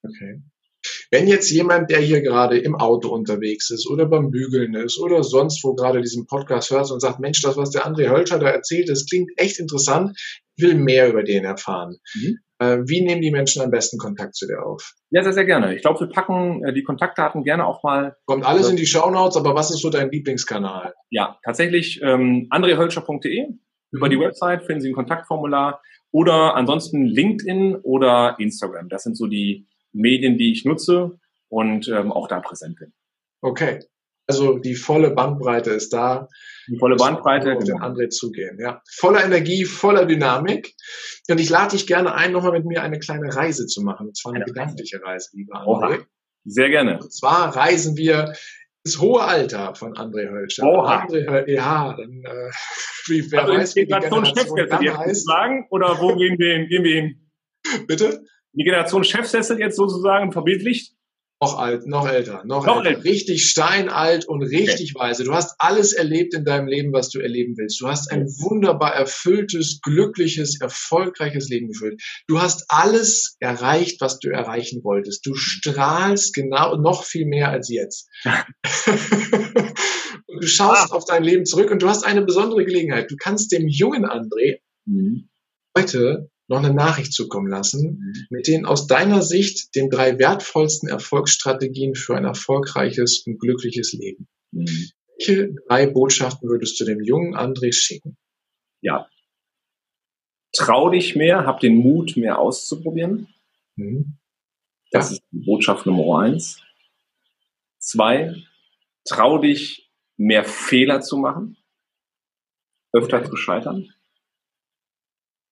Okay. 0.03 0.41
Wenn 1.11 1.27
jetzt 1.27 1.49
jemand, 1.49 1.89
der 1.89 1.99
hier 1.99 2.21
gerade 2.21 2.57
im 2.57 2.75
Auto 2.75 3.09
unterwegs 3.09 3.69
ist 3.69 3.87
oder 3.87 4.05
beim 4.05 4.31
Bügeln 4.31 4.73
ist 4.73 4.99
oder 4.99 5.23
sonst 5.23 5.63
wo 5.63 5.75
gerade 5.75 6.01
diesen 6.01 6.25
Podcast 6.25 6.71
hört 6.71 6.91
und 6.91 6.99
sagt, 6.99 7.19
Mensch, 7.19 7.41
das, 7.41 7.55
was 7.55 7.69
der 7.69 7.85
André 7.85 8.09
Hölscher 8.09 8.39
da 8.39 8.49
erzählt, 8.49 8.89
das 8.89 9.05
klingt 9.05 9.31
echt 9.37 9.59
interessant, 9.59 10.19
will 10.57 10.75
mehr 10.75 11.09
über 11.09 11.23
den 11.23 11.45
erfahren. 11.45 11.97
Mhm. 12.15 12.37
Äh, 12.59 12.79
wie 12.85 13.01
nehmen 13.01 13.21
die 13.21 13.31
Menschen 13.31 13.61
am 13.61 13.71
besten 13.71 13.97
Kontakt 13.97 14.35
zu 14.35 14.47
dir 14.47 14.65
auf? 14.65 14.93
Ja, 15.09 15.23
sehr, 15.23 15.33
sehr 15.33 15.45
gerne. 15.45 15.75
Ich 15.75 15.81
glaube, 15.81 16.01
wir 16.01 16.07
packen 16.07 16.63
äh, 16.63 16.73
die 16.73 16.83
Kontaktdaten 16.83 17.43
gerne 17.43 17.65
auch 17.65 17.83
mal. 17.83 18.15
Kommt 18.25 18.45
alles 18.45 18.69
in 18.69 18.75
die 18.75 18.85
Shownotes, 18.85 19.37
aber 19.37 19.55
was 19.55 19.71
ist 19.71 19.81
so 19.81 19.89
dein 19.89 20.11
Lieblingskanal? 20.11 20.93
Ja, 21.09 21.39
tatsächlich 21.43 22.01
ähm, 22.03 22.47
andrehölscher.de. 22.49 23.47
Über 23.91 24.09
die 24.09 24.17
mhm. 24.17 24.21
Website 24.21 24.65
finden 24.65 24.81
Sie 24.81 24.89
ein 24.89 24.95
Kontaktformular 24.95 25.81
oder 26.11 26.55
ansonsten 26.55 27.05
LinkedIn 27.05 27.75
oder 27.75 28.35
Instagram. 28.39 28.89
Das 28.89 29.03
sind 29.03 29.17
so 29.17 29.27
die 29.27 29.67
Medien, 29.91 30.37
die 30.37 30.51
ich 30.51 30.65
nutze 30.65 31.19
und 31.49 31.87
ähm, 31.87 32.11
auch 32.11 32.27
da 32.27 32.39
präsent 32.39 32.77
bin. 32.79 32.93
Okay. 33.41 33.79
Also 34.27 34.57
die 34.57 34.75
volle 34.75 35.11
Bandbreite 35.11 35.71
ist 35.71 35.91
da. 35.91 36.27
Die 36.67 36.77
volle 36.77 36.95
Bandbreite. 36.95 37.51
Und 37.51 37.67
den 37.67 37.75
genau. 37.75 37.85
André 37.85 38.09
zugehen, 38.09 38.57
ja. 38.59 38.81
Voller 38.95 39.23
Energie, 39.23 39.65
voller 39.65 40.05
Dynamik. 40.05 40.73
Und 41.29 41.39
ich 41.39 41.49
lade 41.49 41.71
dich 41.71 41.87
gerne 41.87 42.15
ein, 42.15 42.31
nochmal 42.31 42.53
mit 42.53 42.65
mir 42.65 42.81
eine 42.81 42.99
kleine 42.99 43.35
Reise 43.35 43.67
zu 43.67 43.81
machen. 43.81 44.07
Und 44.07 44.17
zwar 44.17 44.33
eine, 44.33 44.43
eine 44.43 44.53
gedankliche 44.53 45.01
Reise, 45.03 45.29
lieber 45.33 45.61
André. 45.61 45.67
Oha. 45.67 45.97
Sehr 46.45 46.69
gerne. 46.69 46.99
Und 46.99 47.13
zwar 47.13 47.55
reisen 47.55 47.97
wir 47.97 48.33
das 48.83 48.99
hohe 48.99 49.21
Alter 49.21 49.75
von 49.75 49.93
André 49.93 50.29
Hölscher. 50.29 50.65
Oha. 50.65 51.05
André 51.05 51.27
Hölscher, 51.27 51.49
ja, 51.49 51.95
dann, 51.97 52.23
äh, 52.23 52.51
wie, 53.07 53.31
wer 53.31 53.41
also 53.41 53.53
weiß, 53.53 53.75
wie 53.75 53.81
die 53.81 53.87
Generation 53.87 54.25
Chefsessel 54.25 54.97
heißt. 54.97 55.25
sagen, 55.25 55.67
oder 55.69 55.99
wo 55.99 56.15
gehen 56.15 56.37
wir 56.37 56.53
hin? 56.53 56.67
Gehen 56.67 56.83
wir 56.83 56.95
hin? 56.95 57.31
Bitte? 57.87 58.23
Die 58.53 58.63
Generation 58.63 59.03
Chefsessel 59.03 59.59
jetzt 59.59 59.75
sozusagen 59.75 60.31
verbildlicht? 60.31 60.95
Noch 61.43 61.59
alt, 61.59 61.87
noch 61.87 62.07
älter, 62.07 62.43
noch, 62.45 62.65
noch 62.65 62.77
älter. 62.77 62.91
älter. 62.91 63.03
Richtig 63.03 63.45
steinalt 63.49 64.25
und 64.25 64.41
richtig 64.43 64.95
okay. 64.95 65.05
weise. 65.05 65.23
Du 65.23 65.33
hast 65.33 65.55
alles 65.59 65.93
erlebt 65.93 66.33
in 66.33 66.45
deinem 66.45 66.67
Leben, 66.67 66.93
was 66.93 67.09
du 67.09 67.19
erleben 67.19 67.55
willst. 67.57 67.81
Du 67.81 67.87
hast 67.87 68.11
ein 68.11 68.27
wunderbar 68.27 68.93
erfülltes, 68.93 69.81
glückliches, 69.81 70.61
erfolgreiches 70.61 71.49
Leben 71.49 71.67
geführt. 71.67 72.01
Du 72.27 72.41
hast 72.41 72.65
alles 72.69 73.35
erreicht, 73.39 73.99
was 73.99 74.19
du 74.19 74.29
erreichen 74.29 74.83
wolltest. 74.83 75.25
Du 75.25 75.35
strahlst 75.35 76.33
genau 76.33 76.77
noch 76.77 77.03
viel 77.03 77.25
mehr 77.25 77.49
als 77.49 77.69
jetzt. 77.69 78.09
und 80.27 80.41
du 80.41 80.47
schaust 80.47 80.91
ah. 80.91 80.95
auf 80.95 81.05
dein 81.05 81.23
Leben 81.23 81.45
zurück 81.45 81.71
und 81.71 81.81
du 81.81 81.89
hast 81.89 82.05
eine 82.05 82.23
besondere 82.23 82.63
Gelegenheit. 82.63 83.11
Du 83.11 83.15
kannst 83.17 83.51
dem 83.51 83.67
jungen 83.67 84.05
André 84.05 84.59
mhm. 84.85 85.29
heute 85.77 86.29
noch 86.47 86.59
eine 86.59 86.73
Nachricht 86.73 87.13
zukommen 87.13 87.47
lassen, 87.47 87.99
mhm. 87.99 88.13
mit 88.29 88.47
den 88.47 88.65
aus 88.65 88.87
deiner 88.87 89.21
Sicht 89.21 89.75
den 89.75 89.89
drei 89.89 90.19
wertvollsten 90.19 90.89
Erfolgsstrategien 90.89 91.95
für 91.95 92.15
ein 92.15 92.25
erfolgreiches 92.25 93.23
und 93.25 93.39
glückliches 93.39 93.93
Leben. 93.93 94.27
Mhm. 94.51 94.89
Welche 95.17 95.53
drei 95.67 95.87
Botschaften 95.87 96.49
würdest 96.49 96.79
du 96.79 96.85
dem 96.85 97.01
jungen 97.01 97.35
André 97.35 97.71
schicken? 97.71 98.17
Ja. 98.81 99.07
Trau 100.55 100.89
dich 100.89 101.15
mehr, 101.15 101.45
hab 101.45 101.59
den 101.59 101.75
Mut, 101.75 102.17
mehr 102.17 102.39
auszuprobieren. 102.39 103.27
Mhm. 103.75 104.17
Das 104.91 105.09
ja. 105.09 105.15
ist 105.15 105.23
Botschaft 105.31 105.85
Nummer 105.85 106.19
eins. 106.19 106.61
Zwei, 107.79 108.35
trau 109.05 109.39
dich, 109.39 109.91
mehr 110.17 110.43
Fehler 110.43 111.01
zu 111.01 111.17
machen. 111.17 111.57
öfter 112.91 113.25
zu 113.25 113.35
scheitern. 113.35 113.91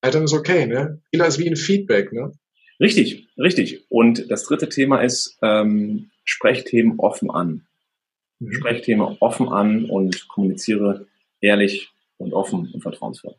Scheitern 0.04 0.24
ist 0.24 0.34
okay, 0.34 0.66
ne? 0.66 1.02
Fehler 1.12 1.28
ist 1.28 1.40
wie 1.40 1.50
ein 1.50 1.56
Feedback, 1.56 2.12
ne? 2.12 2.32
Richtig, 2.80 3.28
richtig. 3.38 3.86
Und 3.90 4.32
das 4.32 4.44
dritte 4.44 4.68
Thema 4.68 5.02
ist, 5.02 5.38
ähm, 5.44 6.10
Sprechthemen 6.24 7.00
offen 7.00 7.30
an. 7.30 7.68
Mhm. 8.40 8.54
Sprechthemen 8.54 9.18
offen 9.20 9.50
an 9.50 9.86
und 9.86 10.28
kommuniziere 10.28 11.08
ehrlich 11.40 11.90
und 12.18 12.34
offen 12.34 12.72
und 12.74 12.82
vertrauensvoll. 12.82 13.36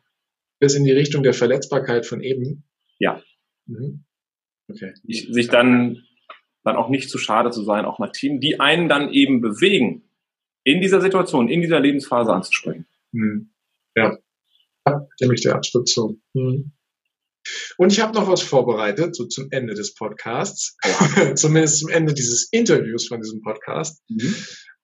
Das 0.59 0.75
in 0.75 0.85
die 0.85 0.91
Richtung 0.91 1.23
der 1.23 1.33
Verletzbarkeit 1.33 2.05
von 2.05 2.21
eben? 2.21 2.63
Ja. 2.99 3.21
Mhm. 3.65 4.05
Okay. 4.69 4.93
Ich, 5.05 5.27
sich 5.29 5.49
dann, 5.49 6.03
dann 6.63 6.77
auch 6.77 6.89
nicht 6.89 7.09
zu 7.09 7.17
schade 7.17 7.51
zu 7.51 7.63
sein, 7.63 7.83
auch 7.83 7.99
mal 7.99 8.11
Team, 8.11 8.39
die 8.39 8.61
einen 8.61 8.87
dann 8.87 9.11
eben 9.11 9.41
bewegen, 9.41 10.03
in 10.63 10.79
dieser 10.79 11.01
Situation, 11.01 11.49
in 11.49 11.61
dieser 11.61 11.81
Lebensphase 11.81 12.31
anzusprechen. 12.33 12.85
Mhm. 13.11 13.49
Ja. 13.95 14.17
Ja, 14.87 15.07
stimme 15.15 15.33
ich 15.33 15.41
dir 15.41 15.55
absolut 15.55 15.87
zu. 15.87 16.19
Mhm. 16.33 16.71
Und 17.77 17.91
ich 17.91 17.99
habe 17.99 18.13
noch 18.13 18.27
was 18.27 18.41
vorbereitet, 18.41 19.15
so 19.15 19.25
zum 19.25 19.47
Ende 19.51 19.73
des 19.73 19.95
Podcasts, 19.95 20.77
zumindest 21.35 21.79
zum 21.79 21.89
Ende 21.89 22.13
dieses 22.13 22.47
Interviews 22.51 23.07
von 23.07 23.21
diesem 23.21 23.41
Podcast. 23.41 24.01
Mhm. 24.09 24.35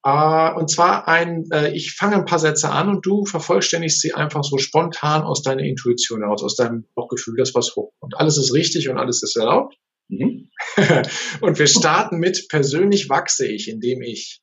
Uh, 0.06 0.58
und 0.58 0.72
zwar 0.72 1.10
ein, 1.10 1.44
uh, 1.54 1.68
ich 1.74 1.94
fange 1.94 2.16
ein 2.16 2.24
paar 2.24 2.40
Sätze 2.40 2.70
an 2.70 2.88
und 2.88 3.06
du 3.06 3.26
vervollständigst 3.26 4.00
sie 4.00 4.14
einfach 4.14 4.46
so 4.46 4.58
spontan 4.58 5.24
aus 5.24 5.44
deiner 5.44 5.64
Intuition 5.64 6.22
heraus, 6.22 6.42
aus 6.42 6.56
deinem 6.56 6.86
Bauchgefühl, 6.96 7.36
das 7.38 7.54
was 7.54 7.76
hochkommt. 7.76 8.16
Alles 8.16 8.38
ist 8.38 8.54
richtig 8.54 8.88
und 8.88 8.98
alles 8.98 9.24
ist 9.24 9.36
erlaubt. 9.36 9.76
Mhm. 10.08 10.50
und 11.42 11.60
wir 11.60 11.68
starten 11.68 12.20
mit 12.20 12.48
persönlich 12.48 13.10
wachse 13.10 13.46
ich, 13.46 13.68
indem 13.68 14.02
ich 14.02 14.40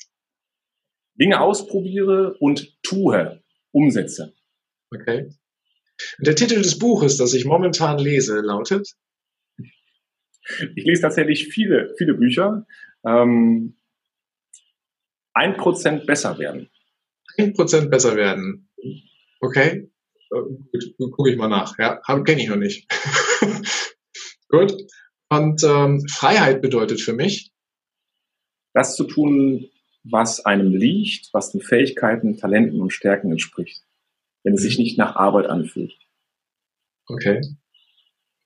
Dinge 1.19 1.41
ausprobiere 1.41 2.37
und 2.39 2.77
tue, 2.83 3.43
umsetze. 3.73 4.35
Okay. 4.93 5.31
Der 6.19 6.35
Titel 6.35 6.63
des 6.63 6.79
Buches, 6.79 7.17
das 7.17 7.35
ich 7.35 7.45
momentan 7.45 7.99
lese, 7.99 8.41
lautet? 8.41 8.95
Ich 10.77 10.85
lese 10.85 11.03
tatsächlich 11.03 11.49
viele, 11.49 11.95
viele 11.99 12.15
Bücher. 12.15 12.67
Ähm, 13.05 13.77
ein 15.35 15.57
Prozent 15.57 16.07
besser 16.07 16.39
werden. 16.39 16.71
Ein 17.37 17.53
Prozent 17.53 17.91
besser 17.91 18.17
werden. 18.17 18.69
Okay. 19.41 19.91
Äh, 20.31 20.97
gut, 20.99 21.13
gucke 21.13 21.31
ich 21.31 21.37
mal 21.37 21.49
nach. 21.49 21.79
Ja, 21.79 22.01
kenne 22.25 22.43
ich 22.43 22.49
noch 22.49 22.57
nicht. 22.57 22.91
Gut. 24.49 24.75
Und 25.29 25.63
ähm, 25.65 26.07
Freiheit 26.09 26.63
bedeutet 26.63 27.01
für 27.01 27.13
mich? 27.13 27.51
Das 28.73 28.95
zu 28.95 29.05
tun, 29.05 29.69
was 30.05 30.45
einem 30.45 30.73
liegt, 30.73 31.31
was 31.33 31.51
den 31.51 31.61
Fähigkeiten, 31.61 32.39
Talenten 32.39 32.81
und 32.81 32.93
Stärken 32.93 33.33
entspricht 33.33 33.86
wenn 34.47 34.55
es 34.55 34.63
sich 34.63 34.79
nicht 34.79 34.97
nach 34.97 35.17
Arbeit 35.17 35.47
anfühlt. 35.47 35.93
Okay. 37.09 37.41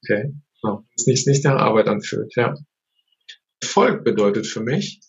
Okay. 0.02 0.32
Oh, 0.62 0.80
es 0.96 1.06
nicht, 1.06 1.26
nicht 1.26 1.44
nach 1.44 1.60
Arbeit 1.60 1.88
anfühlt, 1.88 2.34
ja. 2.36 2.54
Erfolg 3.60 4.02
bedeutet 4.02 4.46
für 4.46 4.62
mich, 4.62 5.00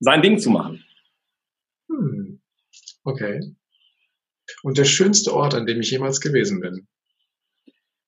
sein 0.00 0.20
Ding 0.20 0.38
zu 0.38 0.50
machen. 0.50 0.84
Hm. 1.88 2.42
Okay. 3.04 3.40
Und 4.62 4.76
der 4.76 4.84
schönste 4.84 5.32
Ort, 5.32 5.54
an 5.54 5.64
dem 5.64 5.80
ich 5.80 5.90
jemals 5.90 6.20
gewesen 6.20 6.60
bin? 6.60 6.86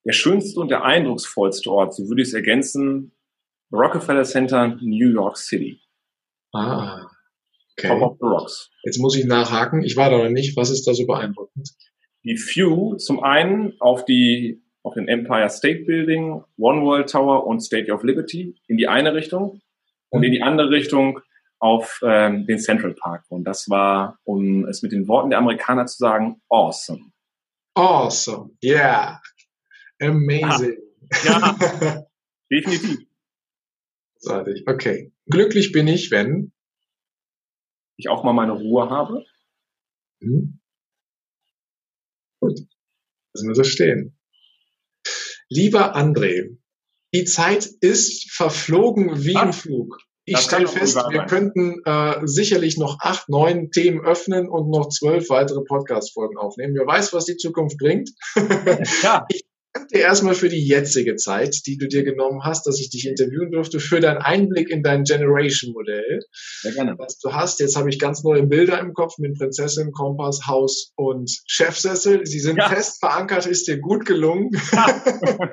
Der 0.04 0.12
schönste 0.12 0.60
und 0.60 0.68
der 0.68 0.84
eindrucksvollste 0.84 1.70
Ort, 1.70 1.94
so 1.94 2.08
würde 2.08 2.20
ich 2.20 2.28
es 2.28 2.34
ergänzen, 2.34 3.16
Rockefeller 3.72 4.24
Center, 4.24 4.68
New 4.82 5.10
York 5.12 5.38
City. 5.38 5.80
Ah, 6.52 7.06
Okay. 7.78 7.88
Top 7.88 8.02
of 8.02 8.16
the 8.20 8.26
Rocks. 8.26 8.70
Jetzt 8.84 8.98
muss 8.98 9.16
ich 9.16 9.26
nachhaken. 9.26 9.82
Ich 9.82 9.96
war 9.96 10.10
da 10.10 10.18
noch 10.18 10.30
nicht. 10.30 10.56
Was 10.56 10.70
ist 10.70 10.86
da 10.86 10.94
so 10.94 11.06
beeindruckend? 11.06 11.70
Die 12.24 12.36
View 12.36 12.96
zum 12.96 13.22
einen 13.22 13.74
auf 13.80 14.04
die 14.04 14.62
auf 14.82 14.94
den 14.94 15.08
Empire 15.08 15.50
State 15.50 15.84
Building, 15.84 16.44
One 16.58 16.82
World 16.82 17.10
Tower 17.10 17.46
und 17.46 17.60
State 17.60 17.90
of 17.90 18.04
Liberty 18.04 18.54
in 18.68 18.76
die 18.76 18.86
eine 18.86 19.14
Richtung 19.14 19.60
und 20.10 20.22
in 20.22 20.30
die 20.30 20.42
andere 20.42 20.70
Richtung 20.70 21.20
auf 21.58 22.00
ähm, 22.04 22.46
den 22.46 22.58
Central 22.60 22.94
Park. 22.94 23.24
Und 23.28 23.44
das 23.44 23.68
war, 23.68 24.18
um 24.24 24.64
es 24.64 24.82
mit 24.82 24.92
den 24.92 25.08
Worten 25.08 25.30
der 25.30 25.40
Amerikaner 25.40 25.86
zu 25.86 25.98
sagen, 25.98 26.40
awesome. 26.48 27.10
Awesome, 27.74 28.50
yeah, 28.64 29.20
amazing. 30.00 30.78
Ah, 31.12 31.56
ja, 31.58 32.06
definitiv. 32.50 33.06
Okay. 34.66 35.12
Glücklich 35.26 35.72
bin 35.72 35.88
ich, 35.88 36.10
wenn 36.10 36.52
ich 37.96 38.08
auch 38.08 38.24
mal 38.24 38.32
meine 38.32 38.52
Ruhe 38.52 38.90
habe. 38.90 39.24
Mhm. 40.20 40.60
Gut, 42.40 42.60
lassen 43.34 43.48
wir 43.48 43.54
so 43.54 43.64
stehen. 43.64 44.18
Lieber 45.48 45.96
André, 45.96 46.58
die 47.14 47.24
Zeit 47.24 47.66
ist 47.80 48.30
verflogen 48.32 49.24
wie 49.24 49.34
im 49.34 49.52
Flug. 49.52 49.98
Ich 50.28 50.38
stelle 50.38 50.66
fest, 50.66 50.96
wir 50.96 51.24
könnten 51.26 51.80
äh, 51.84 52.26
sicherlich 52.26 52.76
noch 52.78 52.98
acht, 53.00 53.28
neun 53.28 53.70
Themen 53.70 54.04
öffnen 54.04 54.48
und 54.48 54.68
noch 54.70 54.88
zwölf 54.88 55.30
weitere 55.30 55.62
Podcast-Folgen 55.62 56.36
aufnehmen. 56.36 56.74
Wer 56.74 56.84
weiß, 56.84 57.12
was 57.12 57.26
die 57.26 57.36
Zukunft 57.36 57.78
bringt. 57.78 58.10
Ja. 59.02 59.24
ich 59.30 59.45
danke 59.76 59.94
dir 59.94 60.02
erstmal 60.02 60.34
für 60.34 60.48
die 60.48 60.66
jetzige 60.66 61.16
Zeit, 61.16 61.66
die 61.66 61.76
du 61.76 61.88
dir 61.88 62.02
genommen 62.04 62.42
hast, 62.44 62.66
dass 62.66 62.80
ich 62.80 62.90
dich 62.90 63.06
interviewen 63.06 63.50
durfte, 63.50 63.80
für 63.80 64.00
deinen 64.00 64.18
Einblick 64.18 64.70
in 64.70 64.82
dein 64.82 65.04
Generation-Modell, 65.04 66.20
Sehr 66.60 66.72
gerne. 66.72 66.94
was 66.98 67.18
du 67.18 67.32
hast. 67.32 67.60
Jetzt 67.60 67.76
habe 67.76 67.88
ich 67.88 67.98
ganz 67.98 68.22
neue 68.22 68.44
Bilder 68.44 68.78
im 68.80 68.94
Kopf 68.94 69.18
mit 69.18 69.38
Prinzessin, 69.38 69.92
Kompass, 69.92 70.46
Haus 70.46 70.92
und 70.96 71.30
Chefsessel. 71.46 72.26
Sie 72.26 72.40
sind 72.40 72.56
ja. 72.56 72.68
fest 72.68 72.98
verankert, 73.00 73.46
ist 73.46 73.68
dir 73.68 73.78
gut 73.78 74.06
gelungen. 74.06 74.50
Ja. 74.72 75.02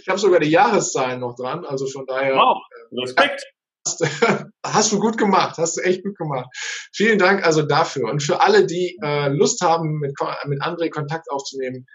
ich 0.00 0.08
habe 0.08 0.18
sogar 0.18 0.40
die 0.40 0.50
Jahreszahlen 0.50 1.20
noch 1.20 1.34
dran, 1.34 1.64
also 1.64 1.86
von 1.86 2.06
daher. 2.06 2.34
Wow, 2.34 2.58
Respekt. 2.92 3.44
Hast, 3.86 4.04
hast 4.66 4.92
du 4.92 5.00
gut 5.00 5.16
gemacht, 5.16 5.56
hast 5.56 5.78
du 5.78 5.82
echt 5.82 6.04
gut 6.04 6.16
gemacht. 6.18 6.46
Vielen 6.92 7.18
Dank 7.18 7.44
also 7.44 7.62
dafür. 7.62 8.10
Und 8.10 8.22
für 8.22 8.42
alle, 8.42 8.66
die 8.66 8.98
äh, 9.02 9.28
Lust 9.28 9.62
haben, 9.62 9.98
mit, 9.98 10.12
mit 10.46 10.60
André 10.62 10.90
Kontakt 10.90 11.30
aufzunehmen, 11.30 11.86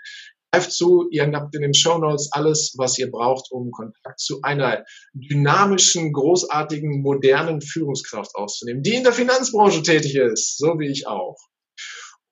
zu, 0.62 1.08
ihr 1.10 1.26
habt 1.32 1.56
in 1.56 1.62
den 1.62 1.74
Show 1.74 1.98
Notes 1.98 2.30
alles, 2.32 2.74
was 2.78 2.98
ihr 2.98 3.10
braucht, 3.10 3.52
um 3.52 3.72
Kontakt 3.72 4.20
zu 4.20 4.42
einer 4.42 4.86
dynamischen, 5.14 6.14
großartigen, 6.14 7.02
modernen 7.02 7.62
Führungskraft 7.62 8.36
aufzunehmen, 8.36 8.84
die 8.84 8.96
in 8.96 9.04
der 9.04 9.14
Finanzbranche 9.14 9.82
tätig 9.82 10.16
ist, 10.16 10.58
so 10.58 10.80
wie 10.80 10.90
ich 10.90 11.08
auch. 11.08 11.38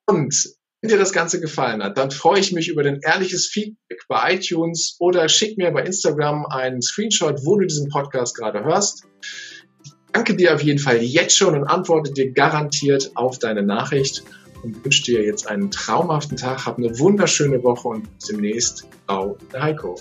Und 0.06 0.54
wenn 0.80 0.90
dir 0.90 0.98
das 0.98 1.12
Ganze 1.12 1.40
gefallen 1.40 1.82
hat, 1.82 1.96
dann 1.96 2.10
freue 2.10 2.40
ich 2.40 2.52
mich 2.52 2.68
über 2.68 2.82
dein 2.82 3.00
ehrliches 3.02 3.46
Feedback 3.46 4.02
bei 4.08 4.34
iTunes 4.34 4.96
oder 4.98 5.28
schick 5.28 5.56
mir 5.56 5.70
bei 5.70 5.84
Instagram 5.84 6.44
einen 6.46 6.82
Screenshot, 6.82 7.44
wo 7.44 7.56
du 7.56 7.66
diesen 7.66 7.88
Podcast 7.88 8.36
gerade 8.36 8.64
hörst. 8.64 9.04
Ich 9.84 9.92
danke 10.12 10.34
dir 10.34 10.54
auf 10.54 10.62
jeden 10.62 10.80
Fall 10.80 11.00
jetzt 11.00 11.36
schon 11.36 11.54
und 11.54 11.64
antworte 11.64 12.12
dir 12.12 12.32
garantiert 12.32 13.12
auf 13.14 13.38
deine 13.38 13.62
Nachricht 13.62 14.24
und 14.62 14.84
wünsche 14.84 15.02
dir 15.04 15.24
jetzt 15.24 15.48
einen 15.48 15.70
traumhaften 15.70 16.36
Tag, 16.36 16.66
hab 16.66 16.78
eine 16.78 16.98
wunderschöne 16.98 17.62
Woche 17.62 17.88
und 17.88 18.18
bis 18.18 18.28
demnächst. 18.28 18.88
Ciao, 19.06 19.36
Heiko. 19.54 19.96